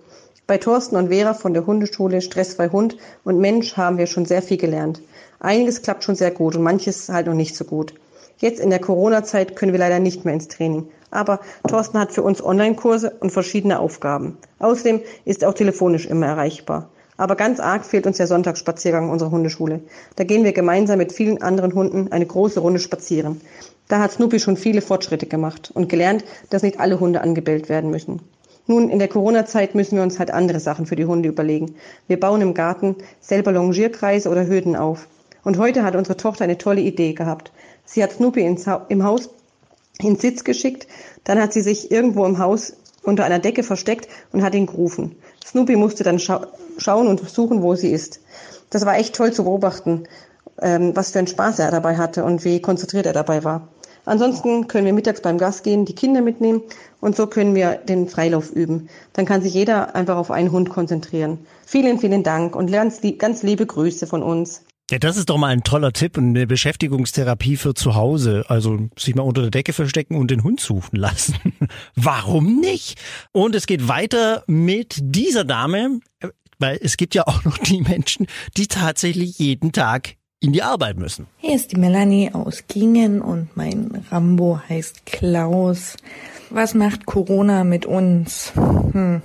Bei 0.48 0.58
Thorsten 0.58 0.96
und 0.96 1.10
Vera 1.10 1.34
von 1.34 1.54
der 1.54 1.66
Hundeschule 1.66 2.22
Stressfrei 2.22 2.70
Hund 2.70 2.96
und 3.26 3.38
Mensch 3.38 3.76
haben 3.76 3.98
wir 3.98 4.08
schon 4.08 4.26
sehr 4.26 4.42
viel 4.42 4.56
gelernt. 4.56 5.02
Einiges 5.42 5.82
klappt 5.82 6.06
schon 6.06 6.16
sehr 6.16 6.32
gut 6.32 6.56
und 6.56 6.64
manches 6.64 7.10
halt 7.10 7.28
noch 7.28 7.34
nicht 7.34 7.58
so 7.58 7.66
gut. 7.66 7.94
Jetzt 8.38 8.62
in 8.62 8.70
der 8.70 8.80
Corona-Zeit 8.80 9.58
können 9.58 9.74
wir 9.74 9.80
leider 9.80 10.00
nicht 10.00 10.24
mehr 10.24 10.34
ins 10.34 10.48
Training. 10.48 10.88
Aber 11.12 11.42
Thorsten 11.68 12.00
hat 12.00 12.14
für 12.14 12.22
uns 12.22 12.42
Online-Kurse 12.42 13.18
und 13.20 13.32
verschiedene 13.32 13.78
Aufgaben. 13.78 14.38
Außerdem 14.60 15.02
ist 15.26 15.44
er 15.44 15.50
auch 15.50 15.54
telefonisch 15.54 16.06
immer 16.06 16.28
erreichbar. 16.28 16.92
Aber 17.18 17.36
ganz 17.36 17.60
arg 17.60 17.84
fehlt 17.84 18.08
uns 18.08 18.16
der 18.16 18.28
Sonntagsspaziergang 18.28 19.10
unserer 19.10 19.32
Hundeschule. 19.32 19.82
Da 20.16 20.24
gehen 20.24 20.46
wir 20.46 20.54
gemeinsam 20.54 21.00
mit 21.00 21.12
vielen 21.12 21.42
anderen 21.42 21.74
Hunden 21.74 22.14
eine 22.14 22.26
große 22.26 22.62
Runde 22.62 22.80
spazieren. 22.80 23.42
Da 23.90 24.00
hat 24.00 24.14
Snoopy 24.14 24.40
schon 24.40 24.56
viele 24.56 24.82
Fortschritte 24.82 25.26
gemacht 25.26 25.72
und 25.74 25.90
gelernt, 25.90 26.24
dass 26.50 26.64
nicht 26.64 26.80
alle 26.80 27.02
Hunde 27.02 27.20
angebellt 27.20 27.68
werden 27.68 27.90
müssen. 27.90 28.22
Nun, 28.68 28.90
in 28.90 29.00
der 29.00 29.08
Corona-Zeit 29.08 29.76
müssen 29.76 29.96
wir 29.96 30.04
uns 30.04 30.20
halt 30.20 30.30
andere 30.32 30.60
Sachen 30.60 30.86
für 30.86 30.98
die 30.98 31.06
Hunde 31.06 31.30
überlegen. 31.30 31.76
Wir 32.08 32.20
bauen 32.20 32.42
im 32.42 32.54
Garten 32.54 32.98
selber 33.22 33.54
Longierkreise 33.54 34.30
oder 34.30 34.46
Hürden 34.46 34.76
auf. 34.76 35.08
Und 35.44 35.58
heute 35.58 35.84
hat 35.84 35.96
unsere 35.96 36.18
Tochter 36.18 36.44
eine 36.44 36.58
tolle 36.58 36.82
Idee 36.82 37.14
gehabt. 37.14 37.54
Sie 37.86 38.04
hat 38.04 38.12
Snoopy 38.12 38.42
ins 38.42 38.68
ha 38.68 38.86
im 38.90 39.06
Haus 39.06 39.30
ins 40.00 40.22
Sitz 40.22 40.44
geschickt, 40.44 40.88
dann 41.24 41.42
hat 41.42 41.54
sie 41.54 41.62
sich 41.62 41.92
irgendwo 41.92 42.26
im 42.26 42.38
Haus 42.40 42.74
unter 43.04 43.24
einer 43.24 43.40
Decke 43.40 43.64
versteckt 43.64 44.08
und 44.32 44.44
hat 44.44 44.54
ihn 44.54 44.66
gerufen. 44.66 45.16
Snoopy 45.46 45.76
musste 45.76 46.04
dann 46.04 46.20
scha 46.20 46.48
schauen 46.78 47.08
und 47.08 47.28
suchen, 47.28 47.64
wo 47.64 47.74
sie 47.76 47.92
ist. 47.92 48.20
Das 48.70 48.86
war 48.86 48.98
echt 48.98 49.16
toll 49.16 49.32
zu 49.32 49.46
beobachten, 49.46 50.04
ähm, 50.62 50.96
was 50.96 51.12
für 51.12 51.20
einen 51.20 51.28
Spaß 51.28 51.60
er 51.60 51.72
dabei 51.72 51.98
hatte 51.98 52.24
und 52.24 52.44
wie 52.44 52.62
konzentriert 52.62 53.06
er 53.06 53.14
dabei 53.14 53.44
war. 53.44 53.70
Ansonsten 54.08 54.68
können 54.68 54.86
wir 54.86 54.94
mittags 54.94 55.22
beim 55.22 55.38
Gas 55.38 55.64
gehen, 55.64 55.84
die 55.84 55.94
Kinder 55.94 56.22
mitnehmen 56.22 56.62
und 57.02 57.18
so 57.18 57.28
können 57.28 57.56
wir 57.56 57.76
den 57.76 58.08
Freilauf 58.08 58.52
üben. 58.52 58.88
Dann 59.12 59.26
kann 59.26 59.42
sich 59.42 59.54
jeder 59.54 59.96
einfach 59.96 60.16
auf 60.16 60.32
einen 60.32 60.54
Hund 60.54 60.70
konzentrieren. 60.70 61.40
Vielen, 61.66 62.00
vielen 62.00 62.24
Dank 62.24 62.56
und 62.56 62.70
lernt 62.70 62.94
ganz 63.20 63.44
liebe 63.44 63.66
Grüße 63.66 64.08
von 64.08 64.24
uns. 64.24 64.64
Ja, 64.90 64.98
das 64.98 65.18
ist 65.18 65.30
doch 65.30 65.38
mal 65.38 65.48
ein 65.48 65.64
toller 65.64 65.92
Tipp 65.92 66.18
und 66.18 66.30
eine 66.30 66.48
Beschäftigungstherapie 66.48 67.58
für 67.58 67.74
zu 67.74 67.96
Hause. 67.96 68.46
Also 68.48 68.88
sich 68.98 69.14
mal 69.14 69.24
unter 69.24 69.42
der 69.42 69.52
Decke 69.52 69.74
verstecken 69.74 70.16
und 70.16 70.32
den 70.32 70.46
Hund 70.46 70.62
suchen 70.62 70.96
lassen. 70.96 71.36
Warum 71.96 72.62
nicht? 72.62 72.98
Und 73.34 73.56
es 73.56 73.68
geht 73.68 73.90
weiter 73.90 74.46
mit 74.48 75.00
dieser 75.02 75.44
Dame, 75.44 76.00
weil 76.60 76.80
es 76.82 76.96
gibt 76.96 77.14
ja 77.14 77.28
auch 77.28 77.44
noch 77.44 77.58
die 77.58 77.82
Menschen, 77.82 78.28
die 78.56 78.68
tatsächlich 78.68 79.38
jeden 79.38 79.74
Tag 79.74 80.16
in 80.40 80.54
die 80.54 80.64
Arbeit 80.64 80.98
müssen. 80.98 81.28
Hier 81.38 81.56
ist 81.56 81.72
die 81.72 81.80
Melanie 81.80 82.32
aus 82.34 82.66
Gingen 82.68 83.22
und 83.22 83.56
mein 83.56 84.06
Rambo 84.12 84.60
heißt 84.70 85.06
Klaus. 85.06 85.98
Was 86.50 86.74
macht 86.74 87.06
Corona 87.06 87.64
mit 87.64 87.86
uns? 87.86 88.54
Hm. 88.56 89.22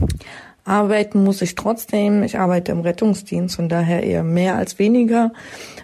Arbeiten 0.64 1.25
muss 1.25 1.43
ich 1.43 1.55
trotzdem. 1.55 2.23
Ich 2.23 2.38
arbeite 2.38 2.73
im 2.73 2.81
Rettungsdienst 2.81 3.59
und 3.59 3.69
daher 3.69 4.03
eher 4.05 4.23
mehr 4.23 4.56
als 4.56 4.79
weniger. 4.79 5.32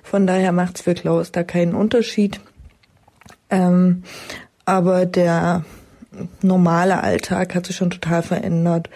Von 0.03 0.27
daher 0.27 0.53
macht 0.53 0.77
es 0.77 0.83
für 0.83 0.95
Klaus 0.95 1.33
da 1.33 1.43
keinen 1.43 1.75
Unterschied. 1.75 2.41
Ähm, 3.51 4.05
aber 4.65 5.05
der 5.05 5.65
normale 6.43 7.03
Alltag 7.03 7.55
hat 7.55 7.67
sich 7.67 7.77
schon 7.77 7.91
total 7.91 8.23
verändert. 8.23 8.89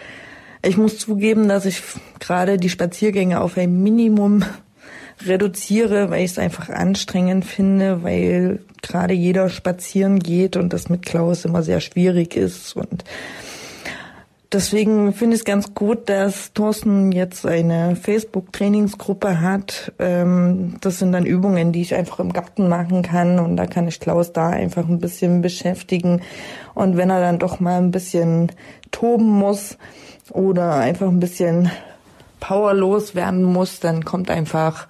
Ich 0.65 0.77
muss 0.77 0.97
zugeben, 0.97 1.49
dass 1.49 1.65
ich 1.65 1.81
gerade 2.19 2.57
die 2.57 2.69
Spaziergänge 2.69 3.41
auf 3.41 3.57
ein 3.57 3.83
Minimum 3.83 4.45
reduziere, 5.25 6.09
weil 6.09 6.25
ich 6.25 6.31
es 6.31 6.39
einfach 6.39 6.69
anstrengend 6.69 7.45
finde, 7.45 8.03
weil 8.03 8.59
gerade 8.81 9.13
jeder 9.13 9.49
spazieren 9.49 10.19
geht 10.19 10.57
und 10.57 10.73
das 10.73 10.89
mit 10.89 11.05
Klaus 11.05 11.45
immer 11.45 11.63
sehr 11.63 11.81
schwierig 11.81 12.35
ist 12.35 12.75
und 12.75 13.03
Deswegen 14.53 15.13
finde 15.13 15.33
ich 15.33 15.41
es 15.41 15.45
ganz 15.45 15.73
gut, 15.73 16.09
dass 16.09 16.53
Thorsten 16.53 17.11
jetzt 17.11 17.43
eine 17.43 17.95
Facebook-Trainingsgruppe 17.95 19.41
hat. 19.41 19.91
Ähm, 19.97 20.75
das 20.79 20.99
sind 20.99 21.11
dann 21.11 21.25
Übungen, 21.25 21.71
die 21.71 21.81
ich 21.81 21.95
einfach 21.95 22.19
im 22.19 22.31
Garten 22.31 22.69
machen 22.69 23.01
kann 23.01 23.39
und 23.39 23.57
da 23.57 23.65
kann 23.65 23.87
ich 23.87 23.99
Klaus 23.99 24.31
da 24.31 24.49
einfach 24.49 24.87
ein 24.87 24.99
bisschen 24.99 25.41
beschäftigen. 25.41 26.21
Und 26.75 26.97
wenn 26.97 27.09
er 27.09 27.19
dann 27.19 27.39
doch 27.39 27.59
mal 27.59 27.79
ein 27.79 27.89
bisschen 27.89 28.51
toben 28.91 29.27
muss 29.27 29.79
oder 30.29 30.75
einfach 30.75 31.07
ein 31.07 31.19
bisschen 31.19 31.71
powerlos 32.43 33.15
werden 33.15 33.43
muss, 33.43 33.79
dann 33.79 34.03
kommt 34.03 34.29
einfach 34.29 34.87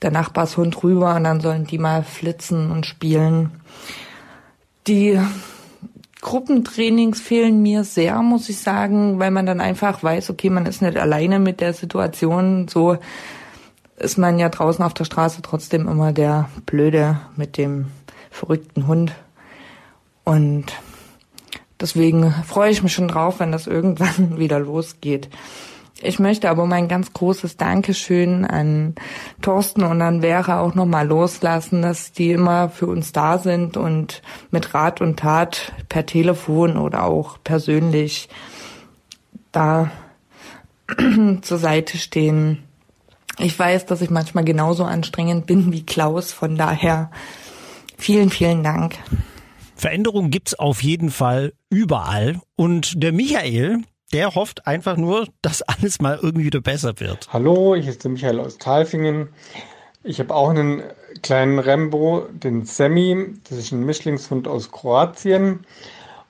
der 0.00 0.10
Nachbarshund 0.10 0.82
rüber 0.82 1.14
und 1.14 1.24
dann 1.24 1.40
sollen 1.40 1.66
die 1.66 1.76
mal 1.76 2.02
flitzen 2.02 2.70
und 2.70 2.86
spielen. 2.86 3.50
Die 4.86 5.20
Gruppentrainings 6.22 7.20
fehlen 7.20 7.60
mir 7.60 7.84
sehr, 7.84 8.22
muss 8.22 8.48
ich 8.48 8.60
sagen, 8.60 9.18
weil 9.18 9.30
man 9.30 9.44
dann 9.44 9.60
einfach 9.60 10.02
weiß, 10.02 10.30
okay, 10.30 10.48
man 10.48 10.64
ist 10.64 10.80
nicht 10.80 10.96
alleine 10.96 11.38
mit 11.38 11.60
der 11.60 11.74
Situation. 11.74 12.66
So 12.66 12.96
ist 13.98 14.16
man 14.16 14.38
ja 14.38 14.48
draußen 14.48 14.82
auf 14.82 14.94
der 14.94 15.04
Straße 15.04 15.42
trotzdem 15.42 15.86
immer 15.88 16.14
der 16.14 16.48
Blöde 16.64 17.20
mit 17.36 17.58
dem 17.58 17.88
verrückten 18.30 18.86
Hund. 18.86 19.12
Und 20.24 20.64
deswegen 21.78 22.32
freue 22.46 22.70
ich 22.70 22.82
mich 22.82 22.94
schon 22.94 23.08
drauf, 23.08 23.38
wenn 23.38 23.52
das 23.52 23.66
irgendwann 23.66 24.38
wieder 24.38 24.58
losgeht. 24.58 25.28
Ich 26.02 26.18
möchte 26.18 26.50
aber 26.50 26.66
mein 26.66 26.88
ganz 26.88 27.14
großes 27.14 27.56
Dankeschön 27.56 28.44
an 28.44 28.94
Thorsten 29.40 29.82
und 29.82 30.02
an 30.02 30.20
Vera 30.20 30.60
auch 30.60 30.74
nochmal 30.74 31.06
loslassen, 31.06 31.80
dass 31.80 32.12
die 32.12 32.32
immer 32.32 32.68
für 32.68 32.86
uns 32.86 33.12
da 33.12 33.38
sind 33.38 33.78
und 33.78 34.20
mit 34.50 34.74
Rat 34.74 35.00
und 35.00 35.18
Tat 35.18 35.72
per 35.88 36.04
Telefon 36.04 36.76
oder 36.76 37.04
auch 37.04 37.38
persönlich 37.42 38.28
da 39.52 39.90
zur 41.40 41.58
Seite 41.58 41.96
stehen. 41.96 42.62
Ich 43.38 43.58
weiß, 43.58 43.86
dass 43.86 44.02
ich 44.02 44.10
manchmal 44.10 44.44
genauso 44.44 44.84
anstrengend 44.84 45.46
bin 45.46 45.72
wie 45.72 45.84
Klaus, 45.84 46.32
von 46.32 46.56
daher 46.56 47.10
vielen, 47.96 48.28
vielen 48.28 48.62
Dank. 48.62 48.96
Veränderung 49.74 50.30
gibt's 50.30 50.54
auf 50.54 50.82
jeden 50.82 51.10
Fall 51.10 51.52
überall 51.70 52.40
und 52.54 53.02
der 53.02 53.12
Michael, 53.12 53.82
Der 54.12 54.34
hofft 54.34 54.66
einfach 54.66 54.96
nur, 54.96 55.26
dass 55.42 55.62
alles 55.62 56.00
mal 56.00 56.18
irgendwie 56.22 56.46
wieder 56.46 56.60
besser 56.60 57.00
wird. 57.00 57.28
Hallo, 57.32 57.74
ich 57.74 57.98
bin 57.98 58.12
Michael 58.12 58.38
aus 58.38 58.56
Talfingen. 58.58 59.30
Ich 60.04 60.20
habe 60.20 60.32
auch 60.32 60.50
einen 60.50 60.84
kleinen 61.22 61.58
Rembo, 61.58 62.28
den 62.30 62.64
Semi. 62.64 63.34
Das 63.48 63.58
ist 63.58 63.72
ein 63.72 63.84
Mischlingshund 63.84 64.46
aus 64.46 64.70
Kroatien. 64.70 65.66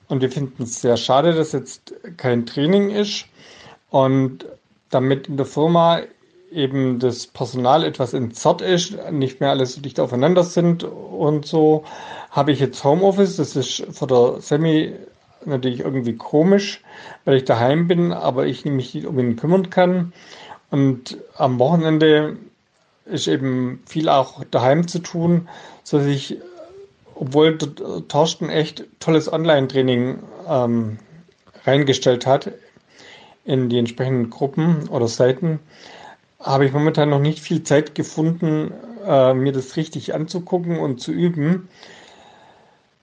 Und 0.07 0.21
wir 0.21 0.31
finden 0.31 0.63
es 0.63 0.81
sehr 0.81 0.97
schade, 0.97 1.33
dass 1.33 1.51
jetzt 1.51 1.93
kein 2.17 2.47
Training 2.47 2.89
ist. 2.89 3.25
Und 3.91 4.45
damit 4.89 5.27
in 5.27 5.37
der 5.37 5.45
Firma 5.45 6.01
eben 6.51 6.97
das 6.97 7.27
Personal 7.27 7.83
etwas 7.83 8.13
entzerrt 8.13 8.61
ist, 8.61 8.95
nicht 9.11 9.39
mehr 9.39 9.51
alles 9.51 9.73
so 9.73 9.81
dicht 9.81 9.99
aufeinander 9.99 10.43
sind 10.43 10.83
und 10.83 11.45
so, 11.45 11.83
habe 12.31 12.51
ich 12.51 12.59
jetzt 12.59 12.83
Homeoffice. 12.83 13.35
Das 13.35 13.55
ist 13.55 13.85
für 13.91 14.07
der 14.07 14.41
Semi 14.41 14.93
natürlich 15.47 15.81
irgendwie 15.81 16.15
komisch, 16.15 16.81
weil 17.25 17.37
ich 17.37 17.45
daheim 17.45 17.87
bin, 17.87 18.11
aber 18.11 18.45
ich 18.45 18.65
mich 18.65 18.93
nicht 18.93 19.05
um 19.05 19.19
ihn 19.19 19.35
kümmern 19.35 19.69
kann. 19.69 20.13
Und 20.69 21.17
am 21.37 21.59
Wochenende 21.59 22.37
ist 23.05 23.27
eben 23.27 23.81
viel 23.85 24.09
auch 24.09 24.43
daheim 24.51 24.87
zu 24.87 24.99
tun, 24.99 25.47
so 25.83 25.97
dass 25.97 26.07
ich, 26.07 26.37
obwohl 27.15 27.57
Thorsten 27.57 28.49
echt 28.49 28.85
tolles 28.99 29.31
Online-Training 29.31 30.19
ähm, 30.47 30.99
reingestellt 31.65 32.25
hat 32.25 32.51
in 33.45 33.69
die 33.69 33.79
entsprechenden 33.79 34.29
Gruppen 34.29 34.89
oder 34.89 35.07
Seiten, 35.07 35.59
habe 36.39 36.65
ich 36.65 36.73
momentan 36.73 37.09
noch 37.09 37.19
nicht 37.19 37.39
viel 37.39 37.63
Zeit 37.63 37.95
gefunden, 37.95 38.73
äh, 39.05 39.33
mir 39.33 39.51
das 39.51 39.75
richtig 39.77 40.13
anzugucken 40.13 40.79
und 40.79 40.99
zu 40.99 41.11
üben. 41.11 41.69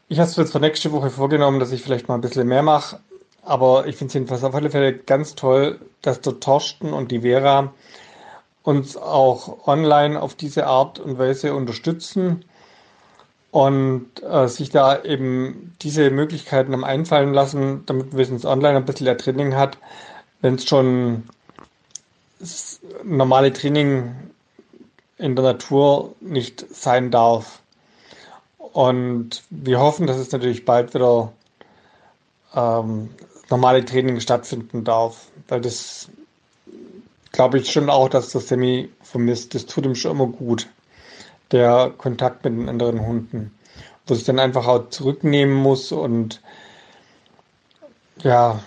Ich 0.09 0.19
habe 0.19 0.29
es 0.29 0.37
jetzt 0.37 0.53
für 0.53 0.61
nächste 0.61 0.93
Woche 0.93 1.11
vorgenommen, 1.11 1.61
dass 1.61 1.73
ich 1.73 1.83
vielleicht 1.83 2.09
mal 2.09 2.17
ein 2.17 2.21
bisschen 2.21 2.47
mehr 2.47 2.63
mache. 2.63 3.01
Aber 3.43 3.87
ich 3.87 3.97
finde 3.97 4.09
es 4.09 4.15
jedenfalls 4.15 4.45
auf 4.45 4.55
alle 4.55 4.71
Fälle 4.71 4.95
ganz 4.95 5.35
toll, 5.35 5.79
dass 6.03 6.21
der 6.21 6.41
Torsten 6.41 6.93
und 6.93 7.11
die 7.11 7.21
Vera 7.21 7.73
uns 8.63 8.97
auch 8.97 9.67
online 9.67 10.21
auf 10.21 10.35
diese 10.35 10.67
Art 10.67 10.99
und 10.99 11.19
Weise 11.19 11.55
unterstützen 11.55 12.45
und 13.51 14.23
äh, 14.23 14.49
sich 14.49 14.71
da 14.71 15.03
eben 15.05 15.77
diese 15.83 16.11
Möglichkeiten 16.11 16.75
am 16.75 16.83
einfallen 16.83 17.33
lassen, 17.33 17.85
damit 17.87 18.13
es 18.15 18.45
online 18.45 18.77
ein 18.79 18.85
bisschen 18.85 19.17
Training 19.17 19.55
hat, 19.55 19.79
wenn 20.41 20.57
es 20.57 20.67
schon 20.67 21.25
normale 23.05 23.53
Training 23.53 24.15
in 25.19 25.37
der 25.37 25.45
Natur 25.45 26.15
nicht 26.21 26.65
sein 26.75 27.11
darf. 27.11 27.61
Und 28.75 29.45
wir 29.51 29.79
hoffen, 29.79 30.09
dass 30.09 30.17
es 30.17 30.33
natürlich 30.33 30.65
bald 30.65 30.95
wieder 30.95 31.33
ähm, 32.53 33.09
normale 33.49 33.85
Training 33.85 34.19
stattfinden 34.19 34.83
darf, 34.83 35.29
weil 35.47 35.61
das 35.61 36.09
glaube 37.31 37.59
ich 37.59 37.71
schon 37.71 37.89
auch, 37.89 38.09
dass 38.09 38.31
das 38.31 38.49
Semi 38.49 38.91
vermisst. 39.01 39.55
Das 39.55 39.67
tut 39.67 39.87
ihm 39.87 39.95
schon 39.95 40.11
immer 40.11 40.27
gut, 40.27 40.67
der 41.53 41.93
Kontakt 41.97 42.45
mit 42.45 42.53
den 42.53 42.69
anderen 42.69 43.07
Hunden, 43.07 43.57
wo 44.09 44.15
sich 44.15 44.25
dann 44.25 44.41
einfach 44.41 44.67
auch 44.67 44.89
zurücknehmen 44.89 45.55
muss 45.55 45.93
und 45.93 46.43
ja, 48.23 48.59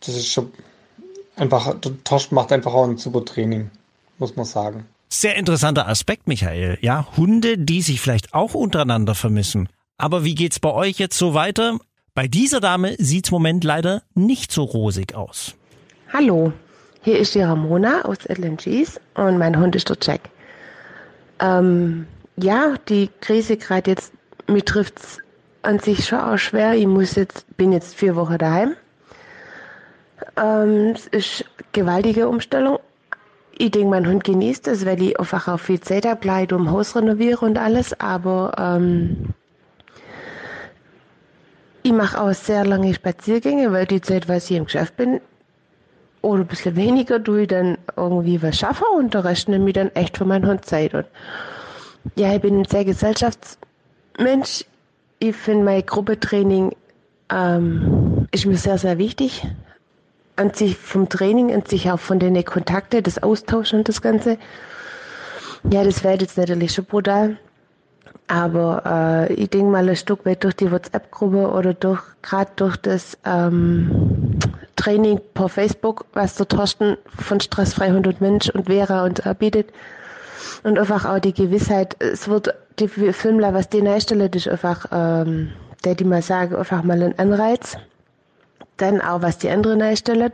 das 0.00 0.14
ist 0.14 0.28
schon 0.28 0.52
einfach, 1.36 1.74
Tosch 2.04 2.32
macht 2.32 2.52
einfach 2.52 2.74
auch 2.74 2.84
ein 2.84 2.98
super 2.98 3.24
Training, 3.24 3.70
muss 4.18 4.36
man 4.36 4.44
sagen. 4.44 4.86
Sehr 5.14 5.36
interessanter 5.36 5.88
Aspekt, 5.88 6.26
Michael. 6.26 6.78
Ja, 6.80 7.06
Hunde, 7.18 7.58
die 7.58 7.82
sich 7.82 8.00
vielleicht 8.00 8.32
auch 8.32 8.54
untereinander 8.54 9.14
vermissen. 9.14 9.68
Aber 9.98 10.24
wie 10.24 10.34
geht's 10.34 10.58
bei 10.58 10.70
euch 10.70 10.98
jetzt 10.98 11.18
so 11.18 11.34
weiter? 11.34 11.78
Bei 12.14 12.28
dieser 12.28 12.60
Dame 12.60 12.94
sieht's 12.96 13.28
im 13.28 13.34
Moment 13.34 13.62
leider 13.62 14.04
nicht 14.14 14.50
so 14.50 14.62
rosig 14.62 15.14
aus. 15.14 15.54
Hallo, 16.14 16.54
hier 17.02 17.18
ist 17.18 17.34
die 17.34 17.42
Ramona 17.42 18.06
aus 18.06 18.24
LNGs 18.26 18.98
und 19.12 19.36
mein 19.36 19.58
Hund 19.58 19.76
ist 19.76 19.90
der 19.90 19.98
Jack. 20.00 20.30
Ähm, 21.40 22.06
ja, 22.38 22.76
die 22.88 23.10
Krise 23.20 23.58
gerade 23.58 23.90
jetzt, 23.90 24.14
mir 24.46 24.64
trifft's 24.64 25.18
an 25.60 25.78
sich 25.78 26.06
schon 26.06 26.20
auch 26.20 26.38
schwer. 26.38 26.72
Ich 26.72 26.86
muss 26.86 27.16
jetzt, 27.16 27.44
bin 27.58 27.72
jetzt 27.72 27.94
vier 27.94 28.16
Wochen 28.16 28.38
daheim 28.38 28.76
ähm, 30.36 30.92
es 30.94 31.06
ist 31.08 31.44
eine 31.44 31.66
gewaltige 31.72 32.28
Umstellung. 32.28 32.78
Ich 33.58 33.70
denke, 33.70 33.88
mein 33.88 34.06
Hund 34.06 34.24
genießt 34.24 34.68
es, 34.68 34.86
weil 34.86 35.02
ich 35.02 35.18
einfach 35.18 35.48
auch 35.48 35.60
viel 35.60 35.80
Zeit 35.80 36.06
habe, 36.06 36.54
um 36.54 36.70
Haus 36.70 36.96
renoviere 36.96 37.44
und 37.44 37.58
alles. 37.58 37.98
Aber 38.00 38.52
ähm, 38.58 39.34
ich 41.82 41.92
mache 41.92 42.20
auch 42.20 42.32
sehr 42.32 42.64
lange 42.64 42.94
Spaziergänge, 42.94 43.72
weil 43.72 43.86
die 43.86 44.00
Zeit, 44.00 44.28
was 44.28 44.50
ich 44.50 44.56
im 44.56 44.64
Geschäft 44.64 44.96
bin, 44.96 45.20
oder 46.22 46.42
ein 46.42 46.46
bisschen 46.46 46.76
weniger, 46.76 47.22
tue 47.22 47.42
ich 47.42 47.48
dann 47.48 47.78
irgendwie 47.96 48.40
was 48.42 48.56
schaffen 48.58 48.86
und 48.96 49.12
der 49.12 49.24
Rest 49.24 49.48
nehme 49.48 49.68
ich 49.68 49.74
dann 49.74 49.90
echt 49.94 50.16
für 50.18 50.24
meinen 50.24 50.46
Hund 50.46 50.64
Zeit. 50.64 50.94
Und 50.94 51.06
ja, 52.14 52.34
ich 52.34 52.40
bin 52.40 52.60
ein 52.60 52.64
sehr 52.64 52.84
Gesellschaftsmensch. 52.84 54.64
Ich 55.18 55.36
finde 55.36 55.64
mein 55.64 55.84
Gruppetraining 55.84 56.74
ähm, 57.30 58.28
ist 58.30 58.46
mir 58.46 58.56
sehr, 58.56 58.78
sehr 58.78 58.98
wichtig 58.98 59.44
an 60.36 60.52
sich 60.54 60.76
vom 60.76 61.08
Training, 61.08 61.54
an 61.54 61.64
sich 61.66 61.90
auch 61.90 62.00
von 62.00 62.18
den 62.18 62.42
Kontakten, 62.44 63.02
das 63.02 63.22
Austauschen 63.22 63.80
und 63.80 63.88
das 63.88 64.02
Ganze. 64.02 64.38
Ja, 65.70 65.84
das 65.84 66.02
wäre 66.02 66.18
jetzt 66.18 66.38
natürlich 66.38 66.72
schon 66.72 66.84
brutal. 66.84 67.36
Aber 68.28 69.28
äh, 69.28 69.32
ich 69.34 69.50
denke 69.50 69.70
mal 69.70 69.88
ein 69.88 69.96
Stück 69.96 70.24
weit 70.24 70.42
durch 70.44 70.54
die 70.54 70.70
WhatsApp-Gruppe 70.70 71.50
oder 71.50 71.74
durch 71.74 72.02
gerade 72.22 72.50
durch 72.56 72.76
das 72.76 73.18
ähm, 73.24 74.38
Training 74.76 75.20
per 75.34 75.48
Facebook, 75.48 76.06
was 76.14 76.36
der 76.36 76.48
Thorsten 76.48 76.96
von 77.18 77.40
Stressfrei 77.40 77.86
100 77.86 78.20
Mensch 78.20 78.48
und 78.50 78.66
Vera 78.66 79.04
uns 79.04 79.18
erbietet. 79.20 79.70
Und 80.62 80.78
einfach 80.78 81.04
auch 81.04 81.18
die 81.18 81.34
Gewissheit, 81.34 81.96
es 81.98 82.28
wird 82.28 82.54
die 82.78 82.88
Filmler, 82.88 83.54
was 83.54 83.68
die 83.68 83.86
einstellen, 83.86 84.30
ist 84.32 84.48
einfach, 84.48 84.86
ähm, 84.92 85.50
der 85.84 85.94
die 85.94 86.04
mal 86.04 86.22
sagen, 86.22 86.56
einfach 86.56 86.82
mal 86.82 87.02
ein 87.02 87.18
Anreiz 87.18 87.76
dann 88.76 89.00
auch, 89.00 89.22
was 89.22 89.38
die 89.38 89.50
anderen 89.50 89.82
einstellen, 89.82 90.32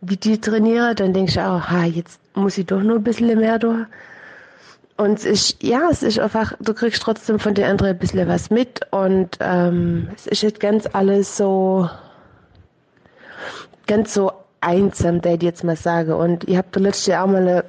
wie 0.00 0.16
die 0.16 0.40
trainieren, 0.40 0.96
dann 0.96 1.12
denke 1.12 1.30
ich 1.30 1.40
auch, 1.40 1.68
ha, 1.70 1.84
jetzt 1.84 2.20
muss 2.34 2.58
ich 2.58 2.66
doch 2.66 2.82
nur 2.82 2.96
ein 2.96 3.02
bisschen 3.04 3.38
mehr 3.38 3.58
durch. 3.58 3.86
Und 4.96 5.18
es 5.18 5.24
ist, 5.24 5.62
ja, 5.62 5.88
es 5.90 6.02
ist 6.02 6.20
einfach, 6.20 6.54
du 6.60 6.72
kriegst 6.72 7.02
trotzdem 7.02 7.38
von 7.38 7.54
den 7.54 7.64
anderen 7.64 7.92
ein 7.92 7.98
bisschen 7.98 8.28
was 8.28 8.50
mit 8.50 8.80
und 8.92 9.38
ähm, 9.40 10.08
es 10.14 10.26
ist 10.26 10.42
jetzt 10.42 10.60
ganz 10.60 10.88
alles 10.92 11.36
so, 11.36 11.88
ganz 13.86 14.14
so 14.14 14.32
einsam, 14.60 15.20
der 15.20 15.34
ich 15.34 15.42
jetzt 15.42 15.64
mal 15.64 15.76
sage. 15.76 16.16
Und 16.16 16.48
ich 16.48 16.56
habe 16.56 16.68
da 16.70 16.80
letztes 16.80 17.06
Jahr 17.06 17.24
auch 17.24 17.28
mal 17.28 17.46
ein 17.48 17.62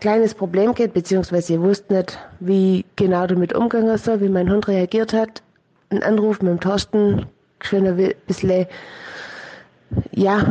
kleines 0.00 0.34
Problem 0.34 0.74
gehabt, 0.74 0.94
beziehungsweise 0.94 1.54
ich 1.54 1.60
wusste 1.60 1.94
nicht, 1.94 2.18
wie 2.40 2.86
genau 2.96 3.26
damit 3.26 3.54
umgegangen 3.54 3.98
soll, 3.98 4.22
wie 4.22 4.28
mein 4.30 4.50
Hund 4.50 4.66
reagiert 4.66 5.12
hat. 5.12 5.42
Ein 5.90 6.02
Anruf 6.02 6.40
mit 6.40 6.50
dem 6.50 6.60
Thorsten, 6.60 7.26
schon 7.66 7.86
ein 7.86 8.14
bisschen, 8.26 8.66
ja, 10.12 10.44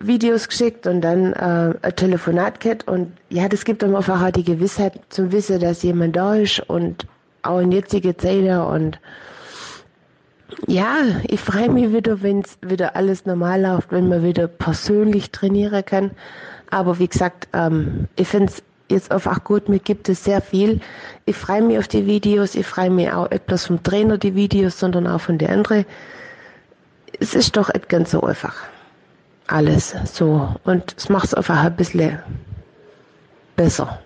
Videos 0.00 0.48
geschickt 0.48 0.86
und 0.86 1.02
dann 1.02 1.34
äh, 1.34 1.74
ein 1.82 1.96
Telefonat 1.96 2.60
gehabt. 2.60 2.88
Und 2.88 3.12
ja, 3.28 3.48
das 3.48 3.64
gibt 3.64 3.84
einem 3.84 3.96
einfach 3.96 4.22
auch 4.22 4.30
die 4.30 4.44
Gewissheit 4.44 4.98
zum 5.10 5.30
Wissen, 5.30 5.60
dass 5.60 5.82
jemand 5.82 6.16
da 6.16 6.34
ist 6.34 6.60
und 6.68 7.06
auch 7.42 7.60
in 7.60 7.70
jetzige 7.70 8.16
Zeiten. 8.16 8.58
Und 8.58 8.98
ja, 10.66 10.96
ich 11.28 11.40
freue 11.40 11.68
mich 11.68 11.92
wieder, 11.92 12.22
wenn 12.22 12.40
es 12.40 12.58
wieder 12.62 12.96
alles 12.96 13.26
normal 13.26 13.62
läuft, 13.62 13.92
wenn 13.92 14.08
man 14.08 14.24
wieder 14.24 14.48
persönlich 14.48 15.30
trainieren 15.30 15.84
kann. 15.84 16.10
Aber 16.70 16.98
wie 16.98 17.08
gesagt, 17.08 17.48
ähm, 17.52 18.08
ich 18.16 18.28
finde 18.28 18.52
es 18.52 18.62
jetzt 18.88 19.12
einfach 19.12 19.44
gut, 19.44 19.68
mir 19.68 19.78
gibt 19.78 20.08
es 20.08 20.24
sehr 20.24 20.40
viel. 20.40 20.80
Ich 21.26 21.36
freue 21.36 21.62
mich 21.62 21.78
auf 21.78 21.88
die 21.88 22.06
Videos, 22.06 22.54
ich 22.54 22.66
freue 22.66 22.90
mich 22.90 23.10
auch 23.12 23.30
etwas 23.30 23.66
vom 23.66 23.82
Trainer 23.82 24.18
die 24.18 24.34
Videos, 24.34 24.78
sondern 24.78 25.06
auch 25.06 25.20
von 25.20 25.38
den 25.38 25.50
anderen 25.50 25.84
es 27.18 27.34
ist 27.34 27.56
doch 27.56 27.72
nicht 27.72 27.88
ganz 27.88 28.12
so 28.12 28.22
einfach. 28.22 28.54
Alles 29.46 29.94
so. 30.04 30.54
Und 30.64 30.94
es 30.96 31.08
macht 31.08 31.26
es 31.26 31.34
einfach 31.34 31.64
ein 31.64 31.76
bisschen 31.76 32.18
besser. 33.56 34.00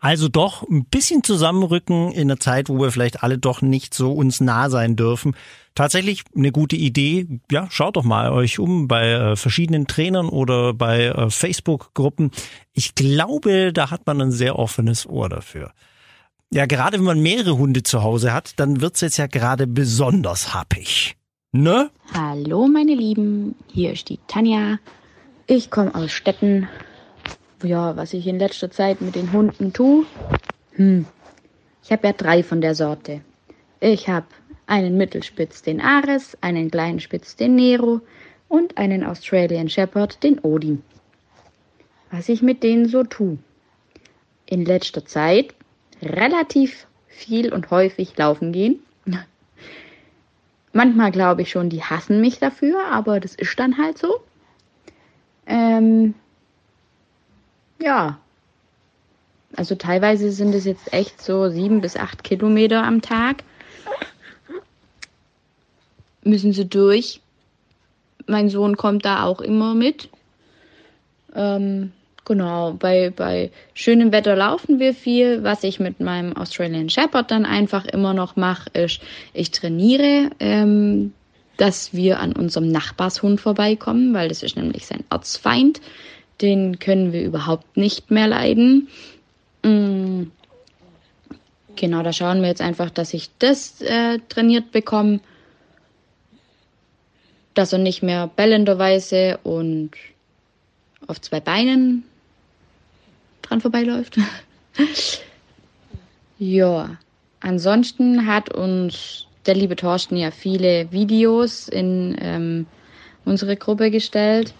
Also 0.00 0.28
doch 0.28 0.62
ein 0.68 0.84
bisschen 0.84 1.24
zusammenrücken 1.24 2.12
in 2.12 2.30
einer 2.30 2.38
Zeit, 2.38 2.68
wo 2.68 2.78
wir 2.78 2.92
vielleicht 2.92 3.22
alle 3.22 3.38
doch 3.38 3.62
nicht 3.62 3.94
so 3.94 4.12
uns 4.12 4.40
nah 4.40 4.70
sein 4.70 4.94
dürfen. 4.94 5.34
Tatsächlich 5.74 6.22
eine 6.36 6.52
gute 6.52 6.76
Idee. 6.76 7.40
Ja, 7.50 7.66
schaut 7.70 7.96
doch 7.96 8.04
mal 8.04 8.30
euch 8.30 8.58
um 8.58 8.86
bei 8.88 9.10
äh, 9.10 9.36
verschiedenen 9.36 9.86
Trainern 9.86 10.28
oder 10.28 10.74
bei 10.74 11.06
äh, 11.06 11.30
Facebook-Gruppen. 11.30 12.30
Ich 12.72 12.94
glaube, 12.94 13.72
da 13.72 13.90
hat 13.90 14.06
man 14.06 14.20
ein 14.20 14.32
sehr 14.32 14.58
offenes 14.58 15.06
Ohr 15.06 15.28
dafür. 15.28 15.72
Ja, 16.52 16.66
gerade 16.66 16.98
wenn 16.98 17.04
man 17.04 17.20
mehrere 17.20 17.58
Hunde 17.58 17.82
zu 17.82 18.02
Hause 18.02 18.32
hat, 18.32 18.60
dann 18.60 18.80
wird's 18.80 19.00
jetzt 19.00 19.16
ja 19.16 19.26
gerade 19.26 19.66
besonders 19.66 20.54
happig. 20.54 21.15
Ne? 21.56 21.90
Hallo 22.12 22.66
meine 22.66 22.94
Lieben, 22.94 23.54
hier 23.72 23.94
ist 23.94 24.10
die 24.10 24.18
Tanja. 24.26 24.78
Ich 25.46 25.70
komme 25.70 25.94
aus 25.94 26.12
Stetten. 26.12 26.68
Ja, 27.62 27.96
was 27.96 28.12
ich 28.12 28.26
in 28.26 28.38
letzter 28.38 28.70
Zeit 28.70 29.00
mit 29.00 29.14
den 29.14 29.32
Hunden 29.32 29.72
tue? 29.72 30.04
Hm, 30.72 31.06
ich 31.82 31.92
habe 31.92 32.08
ja 32.08 32.12
drei 32.12 32.42
von 32.42 32.60
der 32.60 32.74
Sorte. 32.74 33.22
Ich 33.80 34.06
habe 34.06 34.26
einen 34.66 34.98
Mittelspitz, 34.98 35.62
den 35.62 35.80
Ares, 35.80 36.36
einen 36.42 36.70
kleinen 36.70 37.00
Spitz, 37.00 37.36
den 37.36 37.54
Nero, 37.54 38.02
und 38.48 38.76
einen 38.76 39.02
Australian 39.02 39.70
Shepherd, 39.70 40.22
den 40.22 40.38
Odi. 40.40 40.76
Was 42.10 42.28
ich 42.28 42.42
mit 42.42 42.62
denen 42.64 42.86
so 42.86 43.02
tue. 43.02 43.38
In 44.44 44.66
letzter 44.66 45.06
Zeit 45.06 45.54
relativ 46.02 46.86
viel 47.06 47.50
und 47.50 47.70
häufig 47.70 48.14
laufen 48.18 48.52
gehen. 48.52 48.80
Manchmal 50.76 51.10
glaube 51.10 51.40
ich 51.40 51.50
schon, 51.50 51.70
die 51.70 51.82
hassen 51.82 52.20
mich 52.20 52.38
dafür, 52.38 52.84
aber 52.92 53.18
das 53.18 53.34
ist 53.34 53.58
dann 53.58 53.78
halt 53.78 53.96
so. 53.96 54.20
Ähm, 55.46 56.12
ja. 57.80 58.18
Also 59.56 59.74
teilweise 59.74 60.30
sind 60.32 60.54
es 60.54 60.66
jetzt 60.66 60.92
echt 60.92 61.22
so 61.22 61.48
sieben 61.48 61.80
bis 61.80 61.96
acht 61.96 62.24
Kilometer 62.24 62.82
am 62.82 63.00
Tag. 63.00 63.42
Müssen 66.22 66.52
sie 66.52 66.68
durch. 66.68 67.22
Mein 68.26 68.50
Sohn 68.50 68.76
kommt 68.76 69.06
da 69.06 69.24
auch 69.24 69.40
immer 69.40 69.74
mit. 69.74 70.10
Ähm, 71.34 71.92
genau, 72.26 72.72
bei, 72.72 73.08
bei 73.08 73.50
schönem 73.72 74.12
Wetter 74.12 74.36
laufen 74.36 74.78
wir 74.78 74.92
viel. 74.92 75.42
Was 75.42 75.64
ich 75.64 75.80
mit 75.80 76.00
meinem 76.00 76.36
Australian 76.36 76.90
Shepherd 76.90 77.30
dann 77.30 77.46
einfach 77.46 77.86
immer 77.86 78.12
noch 78.12 78.36
mache, 78.36 78.68
ist, 78.74 79.00
ich 79.32 79.50
trainiere, 79.50 80.28
ähm, 80.38 81.14
dass 81.56 81.94
wir 81.94 82.20
an 82.20 82.32
unserem 82.34 82.68
Nachbarshund 82.70 83.40
vorbeikommen, 83.40 84.12
weil 84.12 84.28
das 84.28 84.42
ist 84.42 84.56
nämlich 84.56 84.84
sein 84.84 85.04
Erzfeind. 85.08 85.80
Den 86.42 86.78
können 86.78 87.14
wir 87.14 87.24
überhaupt 87.24 87.78
nicht 87.78 88.10
mehr 88.10 88.28
leiden. 88.28 88.88
Mhm. 89.62 90.32
Genau, 91.76 92.02
da 92.02 92.12
schauen 92.12 92.40
wir 92.40 92.48
jetzt 92.48 92.62
einfach, 92.62 92.90
dass 92.90 93.14
ich 93.14 93.30
das 93.38 93.80
äh, 93.82 94.18
trainiert 94.28 94.72
bekomme, 94.72 95.20
dass 97.54 97.72
er 97.72 97.78
nicht 97.78 98.02
mehr 98.02 98.28
bellenderweise 98.34 99.38
und 99.42 99.90
auf 101.06 101.20
zwei 101.20 101.40
Beinen 101.40 102.04
dran 103.56 103.60
vorbeiläuft. 103.60 104.18
ja, 106.38 106.96
ansonsten 107.40 108.26
hat 108.26 108.54
uns 108.54 109.26
der 109.46 109.54
liebe 109.54 109.76
Thorsten 109.76 110.16
ja 110.16 110.30
viele 110.30 110.90
Videos 110.92 111.68
in 111.68 112.16
ähm, 112.20 112.66
unsere 113.24 113.56
Gruppe 113.56 113.90
gestellt, 113.90 114.54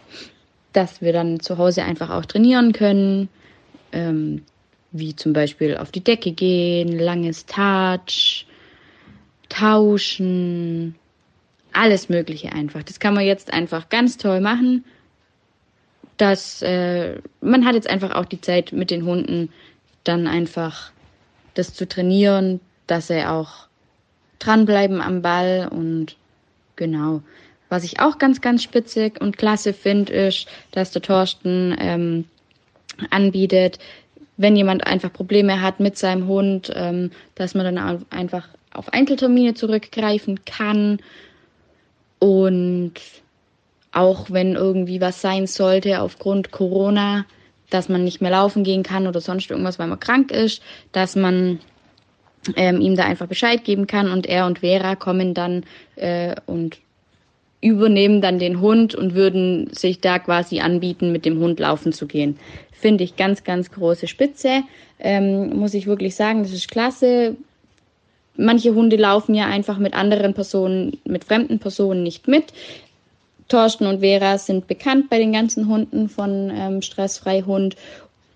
dass 0.72 1.00
wir 1.00 1.12
dann 1.12 1.40
zu 1.40 1.58
Hause 1.58 1.84
einfach 1.84 2.10
auch 2.10 2.24
trainieren 2.24 2.72
können, 2.72 3.28
ähm, 3.92 4.42
wie 4.92 5.14
zum 5.16 5.32
Beispiel 5.32 5.76
auf 5.76 5.90
die 5.90 6.04
Decke 6.04 6.32
gehen, 6.32 6.98
langes 6.98 7.46
Touch, 7.46 8.46
tauschen, 9.48 10.94
alles 11.72 12.08
Mögliche 12.08 12.52
einfach. 12.52 12.82
Das 12.82 13.00
kann 13.00 13.14
man 13.14 13.24
jetzt 13.24 13.52
einfach 13.52 13.88
ganz 13.88 14.16
toll 14.16 14.40
machen 14.40 14.84
dass 16.16 16.62
äh, 16.62 17.20
man 17.40 17.64
hat 17.64 17.74
jetzt 17.74 17.88
einfach 17.90 18.14
auch 18.14 18.24
die 18.24 18.40
Zeit 18.40 18.72
mit 18.72 18.90
den 18.90 19.04
Hunden 19.04 19.50
dann 20.04 20.26
einfach 20.26 20.90
das 21.54 21.74
zu 21.74 21.86
trainieren, 21.86 22.60
dass 22.86 23.08
sie 23.08 23.26
auch 23.26 23.66
dranbleiben 24.38 25.00
am 25.00 25.22
Ball 25.22 25.68
und 25.70 26.16
genau. 26.76 27.22
Was 27.68 27.84
ich 27.84 27.98
auch 27.98 28.18
ganz, 28.18 28.40
ganz 28.40 28.62
spitzig 28.62 29.20
und 29.20 29.38
klasse 29.38 29.72
finde, 29.72 30.12
ist, 30.12 30.46
dass 30.70 30.92
der 30.92 31.02
Thorsten 31.02 31.74
ähm, 31.78 32.24
anbietet, 33.10 33.78
wenn 34.36 34.54
jemand 34.54 34.86
einfach 34.86 35.12
Probleme 35.12 35.60
hat 35.60 35.80
mit 35.80 35.98
seinem 35.98 36.28
Hund, 36.28 36.70
ähm, 36.74 37.10
dass 37.34 37.54
man 37.54 37.74
dann 37.74 38.04
einfach 38.10 38.48
auf 38.72 38.92
Einzeltermine 38.92 39.54
zurückgreifen 39.54 40.44
kann 40.44 41.00
und 42.18 42.94
auch 43.96 44.30
wenn 44.30 44.54
irgendwie 44.54 45.00
was 45.00 45.20
sein 45.20 45.46
sollte 45.46 46.02
aufgrund 46.02 46.50
Corona, 46.50 47.24
dass 47.70 47.88
man 47.88 48.04
nicht 48.04 48.20
mehr 48.20 48.30
laufen 48.30 48.62
gehen 48.62 48.82
kann 48.82 49.06
oder 49.06 49.20
sonst 49.20 49.50
irgendwas, 49.50 49.78
weil 49.78 49.88
man 49.88 49.98
krank 49.98 50.30
ist, 50.30 50.62
dass 50.92 51.16
man 51.16 51.58
ähm, 52.54 52.80
ihm 52.80 52.94
da 52.94 53.04
einfach 53.04 53.26
Bescheid 53.26 53.64
geben 53.64 53.86
kann 53.86 54.10
und 54.10 54.26
er 54.26 54.46
und 54.46 54.60
Vera 54.60 54.94
kommen 54.96 55.34
dann 55.34 55.64
äh, 55.96 56.36
und 56.46 56.78
übernehmen 57.62 58.20
dann 58.20 58.38
den 58.38 58.60
Hund 58.60 58.94
und 58.94 59.14
würden 59.14 59.72
sich 59.72 60.00
da 60.00 60.18
quasi 60.18 60.60
anbieten, 60.60 61.10
mit 61.10 61.24
dem 61.24 61.38
Hund 61.38 61.58
laufen 61.58 61.92
zu 61.92 62.06
gehen. 62.06 62.38
Finde 62.72 63.02
ich 63.02 63.16
ganz, 63.16 63.44
ganz 63.44 63.72
große 63.72 64.06
Spitze. 64.06 64.62
Ähm, 65.00 65.58
muss 65.58 65.74
ich 65.74 65.86
wirklich 65.86 66.14
sagen, 66.14 66.42
das 66.42 66.52
ist 66.52 66.70
klasse. 66.70 67.36
Manche 68.36 68.74
Hunde 68.74 68.96
laufen 68.96 69.34
ja 69.34 69.46
einfach 69.46 69.78
mit 69.78 69.94
anderen 69.94 70.34
Personen, 70.34 70.98
mit 71.04 71.24
fremden 71.24 71.58
Personen 71.58 72.02
nicht 72.02 72.28
mit. 72.28 72.52
Torsten 73.48 73.86
und 73.86 74.00
Vera 74.00 74.38
sind 74.38 74.66
bekannt 74.66 75.08
bei 75.08 75.18
den 75.18 75.32
ganzen 75.32 75.68
Hunden 75.68 76.08
von 76.08 76.50
ähm, 76.54 76.82
Stressfrei 76.82 77.42
Hund. 77.42 77.76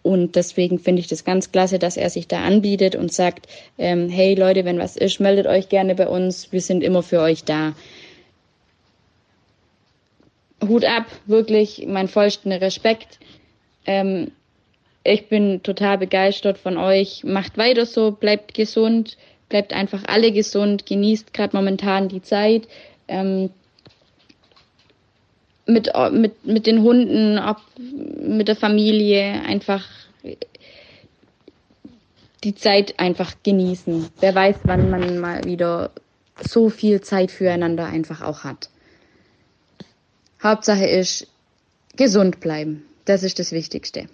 Und 0.03 0.37
deswegen 0.37 0.79
finde 0.79 1.01
ich 1.01 1.09
das 1.09 1.25
ganz 1.25 1.53
klasse, 1.53 1.79
dass 1.79 1.97
er 1.97 2.09
sich 2.09 2.27
da 2.27 2.43
anbietet 2.43 2.95
und 2.95 3.13
sagt, 3.13 3.47
ähm, 3.77 4.09
hey 4.09 4.35
Leute, 4.35 4.65
wenn 4.65 4.79
was 4.79 4.97
ist, 4.97 5.21
meldet 5.21 5.47
euch 5.47 5.69
gerne 5.69 5.95
bei 5.95 6.09
uns. 6.09 6.53
Wir 6.53 6.61
sind 6.61 6.83
immer 6.83 7.03
für 7.03 7.21
euch 7.21 7.45
da. 7.45 7.75
Hut 10.67 10.85
ab, 10.85 11.07
wirklich 11.27 11.85
mein 11.87 12.09
vollster 12.09 12.61
Respekt. 12.61 13.19
Ähm, 13.87 14.31
ich 15.05 15.29
bin 15.29 15.63
total 15.63 15.99
begeistert 15.99 16.59
von 16.59 16.77
euch. 16.77 17.25
Macht 17.25 17.59
weiter 17.59 17.87
so, 17.87 18.13
bleibt 18.13 18.55
gesund, 18.55 19.17
bleibt 19.49 19.73
einfach 19.73 20.05
alle 20.07 20.33
gesund, 20.33 20.87
genießt 20.87 21.33
gerade 21.33 21.57
momentan 21.57 22.09
die 22.09 22.23
Zeit. 22.23 22.69
Ähm, 23.09 23.51
mit, 25.71 25.91
mit, 26.13 26.47
mit 26.47 26.67
den 26.67 26.83
Hunden, 26.83 27.39
ob 27.39 27.59
mit 27.79 28.49
der 28.49 28.57
Familie, 28.57 29.43
einfach 29.43 29.85
die 32.45 32.55
Zeit 32.55 32.99
einfach 32.99 33.35
genießen. 33.43 34.09
Wer 34.21 34.35
weiß, 34.35 34.57
wann 34.65 34.91
man 34.91 35.19
mal 35.19 35.45
wieder 35.45 35.91
so 36.43 36.71
viel 36.71 37.01
Zeit 37.01 37.31
füreinander 37.31 37.87
einfach 37.87 38.23
auch 38.23 38.45
hat. 38.45 38.71
Hauptsache 40.43 40.87
ist 40.87 41.27
gesund 41.97 42.41
bleiben. 42.41 42.85
Das 43.05 43.23
ist 43.23 43.39
das 43.39 43.53
Wichtigste. 43.53 44.09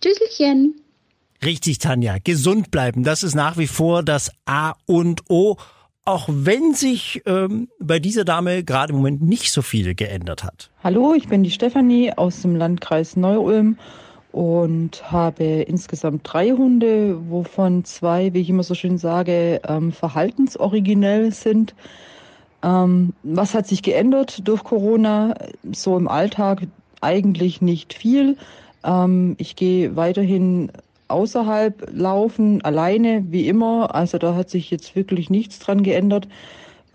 Tschüsselchen. 0.00 0.80
Richtig, 1.44 1.78
Tanja. 1.78 2.18
Gesund 2.22 2.70
bleiben. 2.70 3.02
Das 3.02 3.22
ist 3.22 3.34
nach 3.34 3.58
wie 3.58 3.66
vor 3.66 4.02
das 4.02 4.30
A 4.46 4.74
und 4.86 5.22
O 5.28 5.56
auch 6.04 6.28
wenn 6.28 6.74
sich 6.74 7.22
ähm, 7.26 7.68
bei 7.78 7.98
dieser 7.98 8.24
Dame 8.24 8.62
gerade 8.62 8.92
im 8.92 8.98
Moment 8.98 9.22
nicht 9.22 9.52
so 9.52 9.62
viel 9.62 9.94
geändert 9.94 10.44
hat. 10.44 10.70
Hallo, 10.82 11.14
ich 11.14 11.28
bin 11.28 11.42
die 11.42 11.50
Stefanie 11.50 12.12
aus 12.12 12.42
dem 12.42 12.56
Landkreis 12.56 13.16
Neu-Ulm 13.16 13.78
und 14.32 15.10
habe 15.10 15.44
insgesamt 15.44 16.22
drei 16.24 16.50
Hunde, 16.50 17.30
wovon 17.30 17.84
zwei, 17.84 18.34
wie 18.34 18.40
ich 18.40 18.50
immer 18.50 18.64
so 18.64 18.74
schön 18.74 18.98
sage, 18.98 19.60
ähm, 19.66 19.92
verhaltensoriginell 19.92 21.32
sind. 21.32 21.74
Ähm, 22.62 23.14
was 23.22 23.54
hat 23.54 23.66
sich 23.66 23.82
geändert 23.82 24.46
durch 24.46 24.64
Corona? 24.64 25.34
So 25.72 25.96
im 25.96 26.08
Alltag 26.08 26.66
eigentlich 27.00 27.62
nicht 27.62 27.94
viel. 27.94 28.36
Ähm, 28.84 29.36
ich 29.38 29.56
gehe 29.56 29.96
weiterhin 29.96 30.70
außerhalb 31.08 31.90
laufen, 31.92 32.62
alleine, 32.62 33.24
wie 33.28 33.48
immer. 33.48 33.94
Also 33.94 34.18
da 34.18 34.34
hat 34.34 34.50
sich 34.50 34.70
jetzt 34.70 34.96
wirklich 34.96 35.30
nichts 35.30 35.58
dran 35.58 35.82
geändert. 35.82 36.28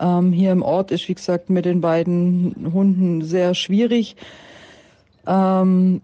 Ähm, 0.00 0.32
hier 0.32 0.52
im 0.52 0.62
Ort 0.62 0.90
ist, 0.90 1.08
wie 1.08 1.14
gesagt, 1.14 1.50
mit 1.50 1.64
den 1.64 1.80
beiden 1.80 2.72
Hunden 2.72 3.22
sehr 3.22 3.54
schwierig. 3.54 4.16
Ähm, 5.26 6.00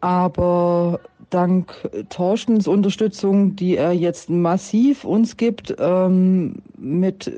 aber 0.00 1.00
dank 1.30 1.72
Torstens 2.10 2.68
Unterstützung, 2.68 3.56
die 3.56 3.76
er 3.76 3.92
jetzt 3.92 4.30
massiv 4.30 5.04
uns 5.04 5.36
gibt, 5.36 5.74
ähm, 5.78 6.56
mit 6.76 7.32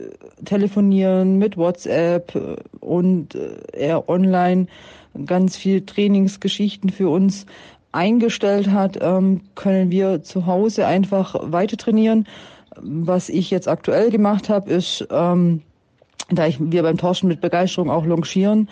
Telefonieren, 0.44 1.38
mit 1.38 1.56
WhatsApp 1.56 2.58
und 2.80 3.34
äh, 3.34 3.56
er 3.72 4.08
online 4.08 4.66
ganz 5.24 5.56
viel 5.56 5.86
Trainingsgeschichten 5.86 6.90
für 6.90 7.08
uns, 7.08 7.46
eingestellt 7.96 8.70
hat, 8.70 8.98
ähm, 9.00 9.40
können 9.54 9.90
wir 9.90 10.22
zu 10.22 10.46
Hause 10.46 10.86
einfach 10.86 11.34
weiter 11.40 11.76
trainieren. 11.76 12.26
Was 12.76 13.30
ich 13.30 13.50
jetzt 13.50 13.68
aktuell 13.68 14.10
gemacht 14.10 14.48
habe, 14.50 14.70
ist, 14.70 15.06
ähm, 15.10 15.62
da 16.28 16.46
ich, 16.46 16.58
wir 16.60 16.82
beim 16.82 16.98
Tauschen 16.98 17.28
mit 17.28 17.40
Begeisterung 17.40 17.90
auch 17.90 18.04
longieren, 18.04 18.68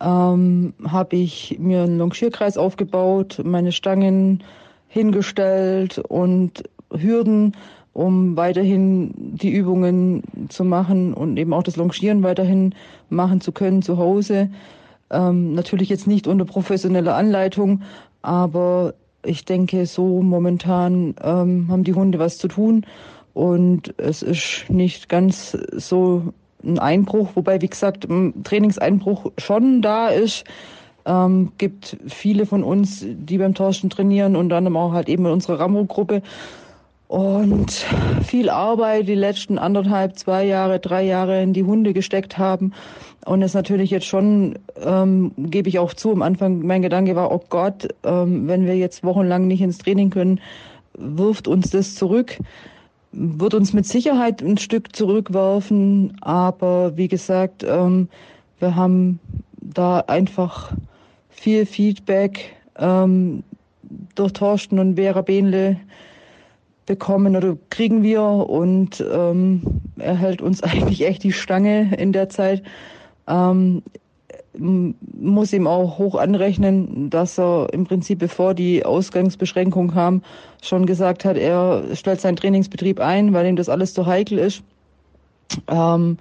ähm, 0.00 0.72
habe 0.86 1.16
ich 1.16 1.56
mir 1.58 1.82
einen 1.82 1.98
Longierkreis 1.98 2.56
aufgebaut, 2.56 3.40
meine 3.44 3.72
Stangen 3.72 4.42
hingestellt 4.88 5.98
und 5.98 6.62
Hürden, 6.92 7.56
um 7.92 8.36
weiterhin 8.36 9.12
die 9.16 9.50
Übungen 9.50 10.22
zu 10.48 10.64
machen 10.64 11.12
und 11.12 11.36
eben 11.36 11.52
auch 11.52 11.64
das 11.64 11.76
Longieren 11.76 12.22
weiterhin 12.22 12.74
machen 13.08 13.40
zu 13.40 13.50
können 13.50 13.82
zu 13.82 13.98
Hause. 13.98 14.48
Ähm, 15.10 15.54
natürlich 15.54 15.88
jetzt 15.88 16.06
nicht 16.06 16.28
unter 16.28 16.44
professioneller 16.44 17.16
Anleitung, 17.16 17.82
aber 18.22 18.94
ich 19.24 19.44
denke, 19.44 19.86
so 19.86 20.22
momentan 20.22 21.14
ähm, 21.22 21.66
haben 21.68 21.84
die 21.84 21.94
Hunde 21.94 22.18
was 22.18 22.38
zu 22.38 22.48
tun 22.48 22.86
und 23.34 23.94
es 23.98 24.22
ist 24.22 24.64
nicht 24.68 25.08
ganz 25.08 25.52
so 25.72 26.32
ein 26.64 26.78
Einbruch, 26.78 27.30
wobei, 27.34 27.60
wie 27.60 27.68
gesagt, 27.68 28.04
ein 28.08 28.42
Trainingseinbruch 28.44 29.32
schon 29.38 29.82
da 29.82 30.08
ist. 30.08 30.44
Ähm, 31.06 31.52
gibt 31.56 31.96
viele 32.06 32.44
von 32.44 32.62
uns, 32.62 33.04
die 33.06 33.38
beim 33.38 33.54
Torsten 33.54 33.88
trainieren 33.88 34.36
und 34.36 34.50
dann 34.50 34.76
auch 34.76 34.92
halt 34.92 35.08
eben 35.08 35.24
in 35.24 35.32
unserer 35.32 35.60
Rambo-Gruppe. 35.60 36.22
Und 37.10 37.72
viel 38.24 38.48
Arbeit 38.48 39.08
die 39.08 39.16
letzten 39.16 39.58
anderthalb, 39.58 40.16
zwei 40.16 40.44
Jahre, 40.44 40.78
drei 40.78 41.02
Jahre 41.02 41.42
in 41.42 41.52
die 41.52 41.64
Hunde 41.64 41.92
gesteckt 41.92 42.38
haben. 42.38 42.72
Und 43.24 43.42
es 43.42 43.52
natürlich 43.52 43.90
jetzt 43.90 44.06
schon, 44.06 44.60
ähm, 44.80 45.32
gebe 45.36 45.68
ich 45.68 45.80
auch 45.80 45.92
zu, 45.92 46.12
am 46.12 46.22
Anfang 46.22 46.64
mein 46.64 46.82
Gedanke 46.82 47.16
war, 47.16 47.32
oh 47.32 47.42
Gott, 47.48 47.88
ähm, 48.04 48.46
wenn 48.46 48.64
wir 48.64 48.76
jetzt 48.76 49.02
wochenlang 49.02 49.48
nicht 49.48 49.60
ins 49.60 49.78
Training 49.78 50.10
können, 50.10 50.40
wirft 50.94 51.48
uns 51.48 51.70
das 51.70 51.96
zurück 51.96 52.38
wird 53.12 53.54
uns 53.54 53.72
mit 53.72 53.86
Sicherheit 53.86 54.40
ein 54.40 54.56
Stück 54.56 54.94
zurückwerfen, 54.94 56.16
aber 56.20 56.96
wie 56.96 57.08
gesagt, 57.08 57.64
ähm, 57.64 58.08
wir 58.60 58.76
haben 58.76 59.18
da 59.60 60.00
einfach 60.06 60.72
viel 61.28 61.66
Feedback 61.66 62.54
ähm, 62.78 63.42
durch 64.14 64.32
Torsten 64.32 64.78
und 64.78 64.94
Vera 64.94 65.22
Behnle 65.22 65.76
bekommen 66.90 67.36
oder 67.36 67.56
kriegen 67.70 68.02
wir 68.02 68.20
und 68.20 69.00
ähm, 69.12 69.62
er 69.96 70.16
hält 70.16 70.42
uns 70.42 70.60
eigentlich 70.64 71.06
echt 71.06 71.22
die 71.22 71.32
Stange 71.32 71.94
in 71.96 72.12
der 72.12 72.28
Zeit. 72.28 72.64
Ähm, 73.28 73.82
muss 74.58 75.52
ihm 75.52 75.68
auch 75.68 75.98
hoch 75.98 76.16
anrechnen, 76.16 77.08
dass 77.08 77.38
er 77.38 77.68
im 77.72 77.84
Prinzip, 77.84 78.18
bevor 78.18 78.54
die 78.54 78.84
Ausgangsbeschränkung 78.84 79.92
kam, 79.92 80.22
schon 80.62 80.84
gesagt 80.84 81.24
hat, 81.24 81.36
er 81.36 81.84
stellt 81.94 82.20
seinen 82.20 82.34
Trainingsbetrieb 82.34 82.98
ein, 82.98 83.32
weil 83.32 83.46
ihm 83.46 83.54
das 83.54 83.68
alles 83.68 83.94
zu 83.94 84.06
heikel 84.06 84.38
ist. 84.38 84.64
Ähm, 85.68 86.18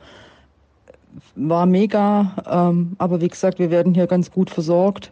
war 1.35 1.65
mega, 1.65 2.35
ähm, 2.47 2.95
aber 2.99 3.21
wie 3.21 3.27
gesagt, 3.27 3.57
wir 3.57 3.71
werden 3.71 3.95
hier 3.95 4.05
ganz 4.05 4.29
gut 4.29 4.51
versorgt 4.51 5.11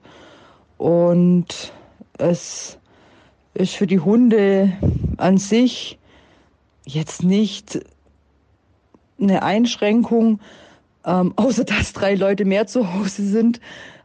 und 0.77 1.73
es 2.19 2.77
ist 3.57 3.75
für 3.75 3.87
die 3.87 3.99
Hunde 3.99 4.71
an 5.17 5.37
sich 5.37 5.97
jetzt 6.85 7.23
nicht 7.23 7.79
eine 9.19 9.43
Einschränkung, 9.43 10.39
ähm, 11.05 11.33
außer 11.35 11.63
dass 11.63 11.93
drei 11.93 12.15
Leute 12.15 12.45
mehr 12.45 12.67
zu 12.67 12.93
Hause 12.93 13.23
sind, 13.23 13.59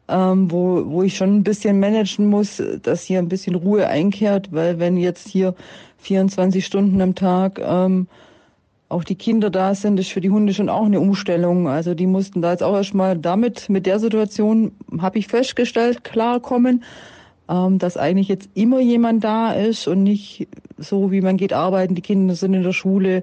ähm, 0.09 0.51
wo, 0.51 0.85
wo 0.87 1.03
ich 1.03 1.17
schon 1.17 1.37
ein 1.37 1.45
bisschen 1.45 1.79
managen 1.79 2.27
muss, 2.27 2.63
dass 2.83 3.03
hier 3.03 3.19
ein 3.19 3.29
bisschen 3.29 3.55
Ruhe 3.55 3.87
einkehrt, 3.87 4.53
weil 4.53 4.79
wenn 4.79 4.97
jetzt 4.97 5.29
hier 5.29 5.55
24 5.99 6.65
Stunden 6.65 7.01
am 7.01 7.15
Tag 7.15 7.61
ähm, 7.63 8.09
auch 8.89 9.05
die 9.05 9.15
Kinder 9.15 9.49
da 9.49 9.75
sind, 9.75 9.99
ist 9.99 10.11
für 10.11 10.21
die 10.21 10.31
Hunde 10.31 10.53
schon 10.53 10.69
auch 10.69 10.85
eine 10.85 11.01
Umstellung. 11.01 11.69
Also 11.69 11.95
die 11.95 12.07
mussten 12.07 12.43
da 12.43 12.51
jetzt 12.51 12.63
auch 12.63 12.75
erstmal 12.75 13.17
damit, 13.17 13.69
mit 13.69 13.87
der 13.87 13.99
Situation, 13.99 14.73
habe 14.99 15.19
ich 15.19 15.29
festgestellt, 15.29 16.05
klarkommen, 16.05 16.83
ähm, 17.53 17.79
dass 17.79 17.97
eigentlich 17.97 18.29
jetzt 18.29 18.49
immer 18.55 18.81
jemand 18.81 19.23
da 19.23 19.53
ist 19.53 19.87
und 19.87 20.03
nicht 20.03 20.49
so, 20.79 21.13
wie 21.13 21.21
man 21.21 21.37
geht 21.37 21.53
arbeiten, 21.53 21.95
die 21.95 22.03
Kinder 22.03 22.35
sind 22.35 22.55
in 22.55 22.63
der 22.63 22.73
Schule 22.73 23.23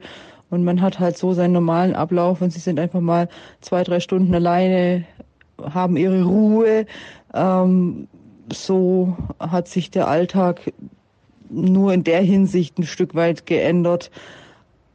und 0.50 0.64
man 0.64 0.82
hat 0.82 1.00
halt 1.00 1.18
so 1.18 1.34
seinen 1.34 1.54
normalen 1.54 1.96
Ablauf 1.96 2.42
und 2.42 2.52
sie 2.52 2.60
sind 2.60 2.80
einfach 2.80 3.02
mal 3.02 3.28
zwei, 3.62 3.84
drei 3.84 4.00
Stunden 4.00 4.34
alleine, 4.34 5.06
haben 5.62 5.98
ihre 5.98 6.24
Ruhe. 6.24 6.86
Ähm, 7.34 8.08
so 8.54 9.18
hat 9.40 9.68
sich 9.68 9.92
der 9.92 10.08
Alltag 10.08 10.74
nur 11.50 11.94
in 11.94 12.04
der 12.04 12.22
Hinsicht 12.22 12.78
ein 12.78 12.84
Stück 12.84 13.16
weit 13.16 13.46
geändert. 13.48 14.12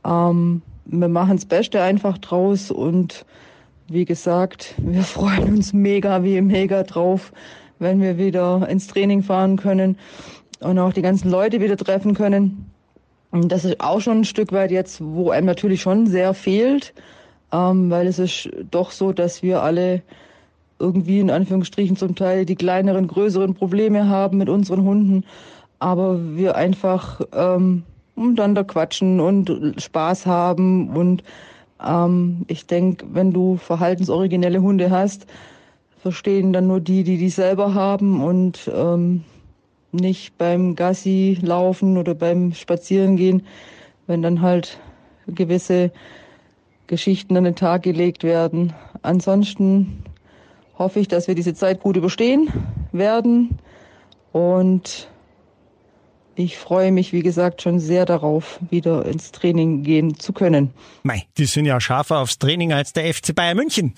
Ähm, 0.05 0.63
wir 0.87 1.09
machen 1.09 1.37
das 1.37 1.47
Beste 1.47 1.83
einfach 1.83 2.19
draus 2.19 2.71
und 2.71 3.25
wie 3.89 4.05
gesagt, 4.05 4.75
wir 4.79 5.03
freuen 5.03 5.55
uns 5.55 5.73
mega 5.73 6.23
wie 6.23 6.41
mega 6.41 6.85
drauf, 6.85 7.33
wenn 7.79 8.01
wir 8.01 8.19
wieder 8.19 8.69
ins 8.69 8.87
Training 8.87 9.23
fahren 9.23 9.57
können 9.57 9.99
und 10.61 10.79
auch 10.79 10.93
die 10.93 11.03
ganzen 11.03 11.31
Leute 11.31 11.61
wieder 11.61 11.77
treffen 11.77 12.15
können. 12.15 12.71
Und 13.31 13.51
das 13.51 13.65
ist 13.65 13.81
auch 13.81 14.01
schon 14.01 14.21
ein 14.21 14.25
Stück 14.25 14.53
weit 14.53 14.71
jetzt, 14.71 15.01
wo 15.03 15.31
einem 15.31 15.47
natürlich 15.47 15.83
schon 15.83 16.07
sehr 16.07 16.35
fehlt, 16.35 16.95
ähm, 17.53 17.91
weil 17.91 18.07
es 18.07 18.19
ist 18.19 18.49
doch 18.71 18.91
so, 18.91 19.13
dass 19.13 19.43
wir 19.43 19.63
alle 19.63 20.03
irgendwie 20.79 21.21
in 21.21 21.31
Anführungsstrichen 21.31 21.97
zum 21.97 22.15
Teil 22.15 22.45
die 22.45 22.57
kleineren, 22.57 23.09
größeren 23.09 23.55
Probleme 23.55 24.09
haben 24.09 24.39
mit 24.39 24.49
unseren 24.49 24.83
Hunden, 24.83 25.25
aber 25.79 26.37
wir 26.37 26.57
einfach 26.57 27.21
ähm, 27.33 27.85
miteinander 28.17 28.65
quatschen 28.65 29.21
und 29.21 29.75
Spaß 29.79 30.27
haben 30.27 30.91
und 30.91 31.23
ähm, 31.85 32.45
ich 32.49 32.67
denke, 32.67 33.07
wenn 33.13 33.33
du 33.33 33.57
verhaltensoriginelle 33.57 34.63
Hunde 34.63 34.91
hast, 34.91 35.27
verstehen 36.05 36.53
dann 36.53 36.67
nur 36.67 36.81
die, 36.81 37.03
die 37.03 37.17
die 37.17 37.31
selber 37.31 37.73
haben 37.73 38.23
und 38.23 38.71
ähm, 38.71 39.25
nicht 39.91 40.37
beim 40.37 40.77
Gassi 40.77 41.39
laufen 41.41 41.97
oder 41.97 42.15
beim 42.15 42.53
Spazierengehen, 42.53 43.47
wenn 44.07 44.21
dann 44.21 44.43
halt 44.43 44.79
gewisse 45.27 45.93
Geschichten 46.89 47.39
an 47.39 47.45
den 47.45 47.55
Tag 47.55 47.85
gelegt 47.85 48.23
werden. 48.23 48.75
Ansonsten 49.01 50.03
hoffe 50.79 51.01
ich, 51.01 51.09
dass 51.09 51.27
wir 51.27 51.35
diese 51.35 51.55
Zeit 51.55 51.81
gut 51.81 51.97
überstehen 51.97 52.51
werden 52.93 53.57
und 54.31 55.09
ich 56.37 56.57
freue 56.57 56.93
mich, 56.93 57.13
wie 57.13 57.23
gesagt, 57.23 57.63
schon 57.63 57.81
sehr 57.81 58.05
darauf, 58.07 58.59
wieder 58.71 59.05
ins 59.07 59.33
Training 59.33 59.83
gehen 59.83 60.19
zu 60.19 60.33
können. 60.33 60.71
Mei, 61.03 61.25
die 61.39 61.45
sind 61.45 61.67
ja 61.67 61.81
scharfer 61.81 62.19
aufs 62.19 62.39
Training 62.39 62.73
als 62.73 62.93
der 62.93 63.13
FC 63.13 63.35
Bayern 63.35 63.57
München. 63.57 63.95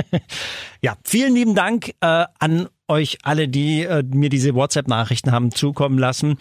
ja, 0.80 0.96
vielen 1.04 1.34
lieben 1.34 1.54
Dank 1.54 1.94
äh, 2.00 2.24
an 2.38 2.68
euch 2.88 3.18
alle, 3.22 3.48
die 3.48 3.82
äh, 3.82 4.02
mir 4.02 4.28
diese 4.28 4.54
WhatsApp-Nachrichten 4.54 5.32
haben 5.32 5.50
zukommen 5.50 5.98
lassen. 5.98 6.38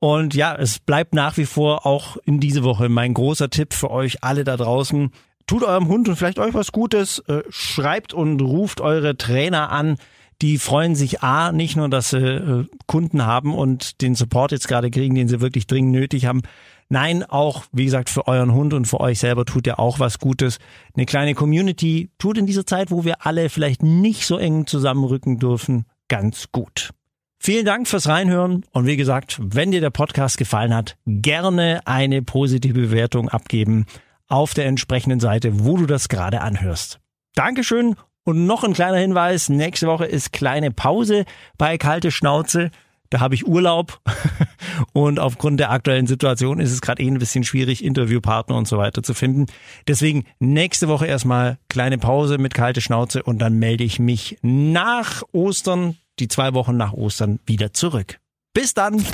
Und 0.00 0.34
ja, 0.34 0.54
es 0.54 0.80
bleibt 0.80 1.14
nach 1.14 1.36
wie 1.36 1.46
vor 1.46 1.86
auch 1.86 2.16
in 2.24 2.40
diese 2.40 2.62
Woche 2.62 2.88
mein 2.88 3.14
großer 3.14 3.48
Tipp 3.50 3.72
für 3.72 3.90
euch 3.90 4.22
alle 4.22 4.44
da 4.44 4.56
draußen. 4.56 5.12
Tut 5.46 5.62
eurem 5.62 5.88
Hund 5.88 6.08
und 6.08 6.16
vielleicht 6.16 6.38
euch 6.38 6.54
was 6.54 6.72
Gutes, 6.72 7.20
äh, 7.20 7.42
schreibt 7.48 8.12
und 8.12 8.40
ruft 8.40 8.80
eure 8.80 9.16
Trainer 9.16 9.70
an. 9.70 9.96
Die 10.42 10.58
freuen 10.58 10.94
sich 10.94 11.22
A, 11.22 11.52
nicht 11.52 11.76
nur, 11.76 11.88
dass 11.88 12.10
sie 12.10 12.18
äh, 12.18 12.66
Kunden 12.86 13.24
haben 13.24 13.54
und 13.54 14.00
den 14.00 14.14
Support 14.14 14.52
jetzt 14.52 14.68
gerade 14.68 14.90
kriegen, 14.90 15.14
den 15.14 15.28
sie 15.28 15.40
wirklich 15.40 15.66
dringend 15.66 15.92
nötig 15.92 16.26
haben, 16.26 16.42
Nein, 16.88 17.24
auch, 17.24 17.64
wie 17.72 17.86
gesagt, 17.86 18.10
für 18.10 18.28
euren 18.28 18.52
Hund 18.52 18.74
und 18.74 18.86
für 18.86 19.00
euch 19.00 19.18
selber 19.18 19.44
tut 19.44 19.66
ihr 19.66 19.78
auch 19.78 20.00
was 20.00 20.18
Gutes. 20.18 20.58
Eine 20.94 21.06
kleine 21.06 21.34
Community 21.34 22.10
tut 22.18 22.38
in 22.38 22.46
dieser 22.46 22.66
Zeit, 22.66 22.90
wo 22.90 23.04
wir 23.04 23.26
alle 23.26 23.48
vielleicht 23.48 23.82
nicht 23.82 24.26
so 24.26 24.36
eng 24.36 24.66
zusammenrücken 24.66 25.38
dürfen, 25.38 25.86
ganz 26.08 26.52
gut. 26.52 26.90
Vielen 27.38 27.66
Dank 27.66 27.88
fürs 27.88 28.08
Reinhören 28.08 28.64
und 28.72 28.86
wie 28.86 28.96
gesagt, 28.96 29.38
wenn 29.42 29.70
dir 29.70 29.80
der 29.80 29.90
Podcast 29.90 30.38
gefallen 30.38 30.74
hat, 30.74 30.96
gerne 31.04 31.80
eine 31.84 32.22
positive 32.22 32.74
Bewertung 32.74 33.28
abgeben 33.28 33.86
auf 34.28 34.54
der 34.54 34.66
entsprechenden 34.66 35.20
Seite, 35.20 35.64
wo 35.64 35.76
du 35.76 35.86
das 35.86 36.08
gerade 36.08 36.40
anhörst. 36.40 37.00
Dankeschön 37.34 37.96
und 38.24 38.46
noch 38.46 38.64
ein 38.64 38.72
kleiner 38.72 38.98
Hinweis, 38.98 39.48
nächste 39.48 39.86
Woche 39.86 40.06
ist 40.06 40.32
kleine 40.32 40.70
Pause 40.70 41.24
bei 41.58 41.78
Kalte 41.78 42.10
Schnauze. 42.10 42.70
Da 43.10 43.20
habe 43.20 43.34
ich 43.34 43.46
Urlaub 43.46 44.00
und 44.92 45.20
aufgrund 45.20 45.60
der 45.60 45.70
aktuellen 45.70 46.06
Situation 46.06 46.58
ist 46.58 46.72
es 46.72 46.80
gerade 46.80 47.02
eh 47.02 47.06
ein 47.06 47.18
bisschen 47.18 47.44
schwierig, 47.44 47.84
Interviewpartner 47.84 48.56
und 48.56 48.66
so 48.66 48.78
weiter 48.78 49.02
zu 49.02 49.14
finden. 49.14 49.46
Deswegen 49.86 50.24
nächste 50.40 50.88
Woche 50.88 51.06
erstmal 51.06 51.58
kleine 51.68 51.98
Pause 51.98 52.38
mit 52.38 52.54
kalte 52.54 52.80
Schnauze 52.80 53.22
und 53.22 53.38
dann 53.38 53.58
melde 53.58 53.84
ich 53.84 53.98
mich 53.98 54.38
nach 54.42 55.22
Ostern, 55.32 55.96
die 56.18 56.28
zwei 56.28 56.54
Wochen 56.54 56.76
nach 56.76 56.92
Ostern, 56.92 57.38
wieder 57.46 57.72
zurück. 57.72 58.18
Bis 58.54 58.72
dann! 58.72 59.04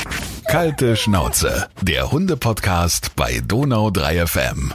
Kalte 0.47 0.97
Schnauze, 0.97 1.69
der 1.83 2.13
Hunde-Podcast 2.13 3.17
bei 3.17 3.41
Donau 3.47 3.91
3 3.91 4.27
FM. 4.27 4.73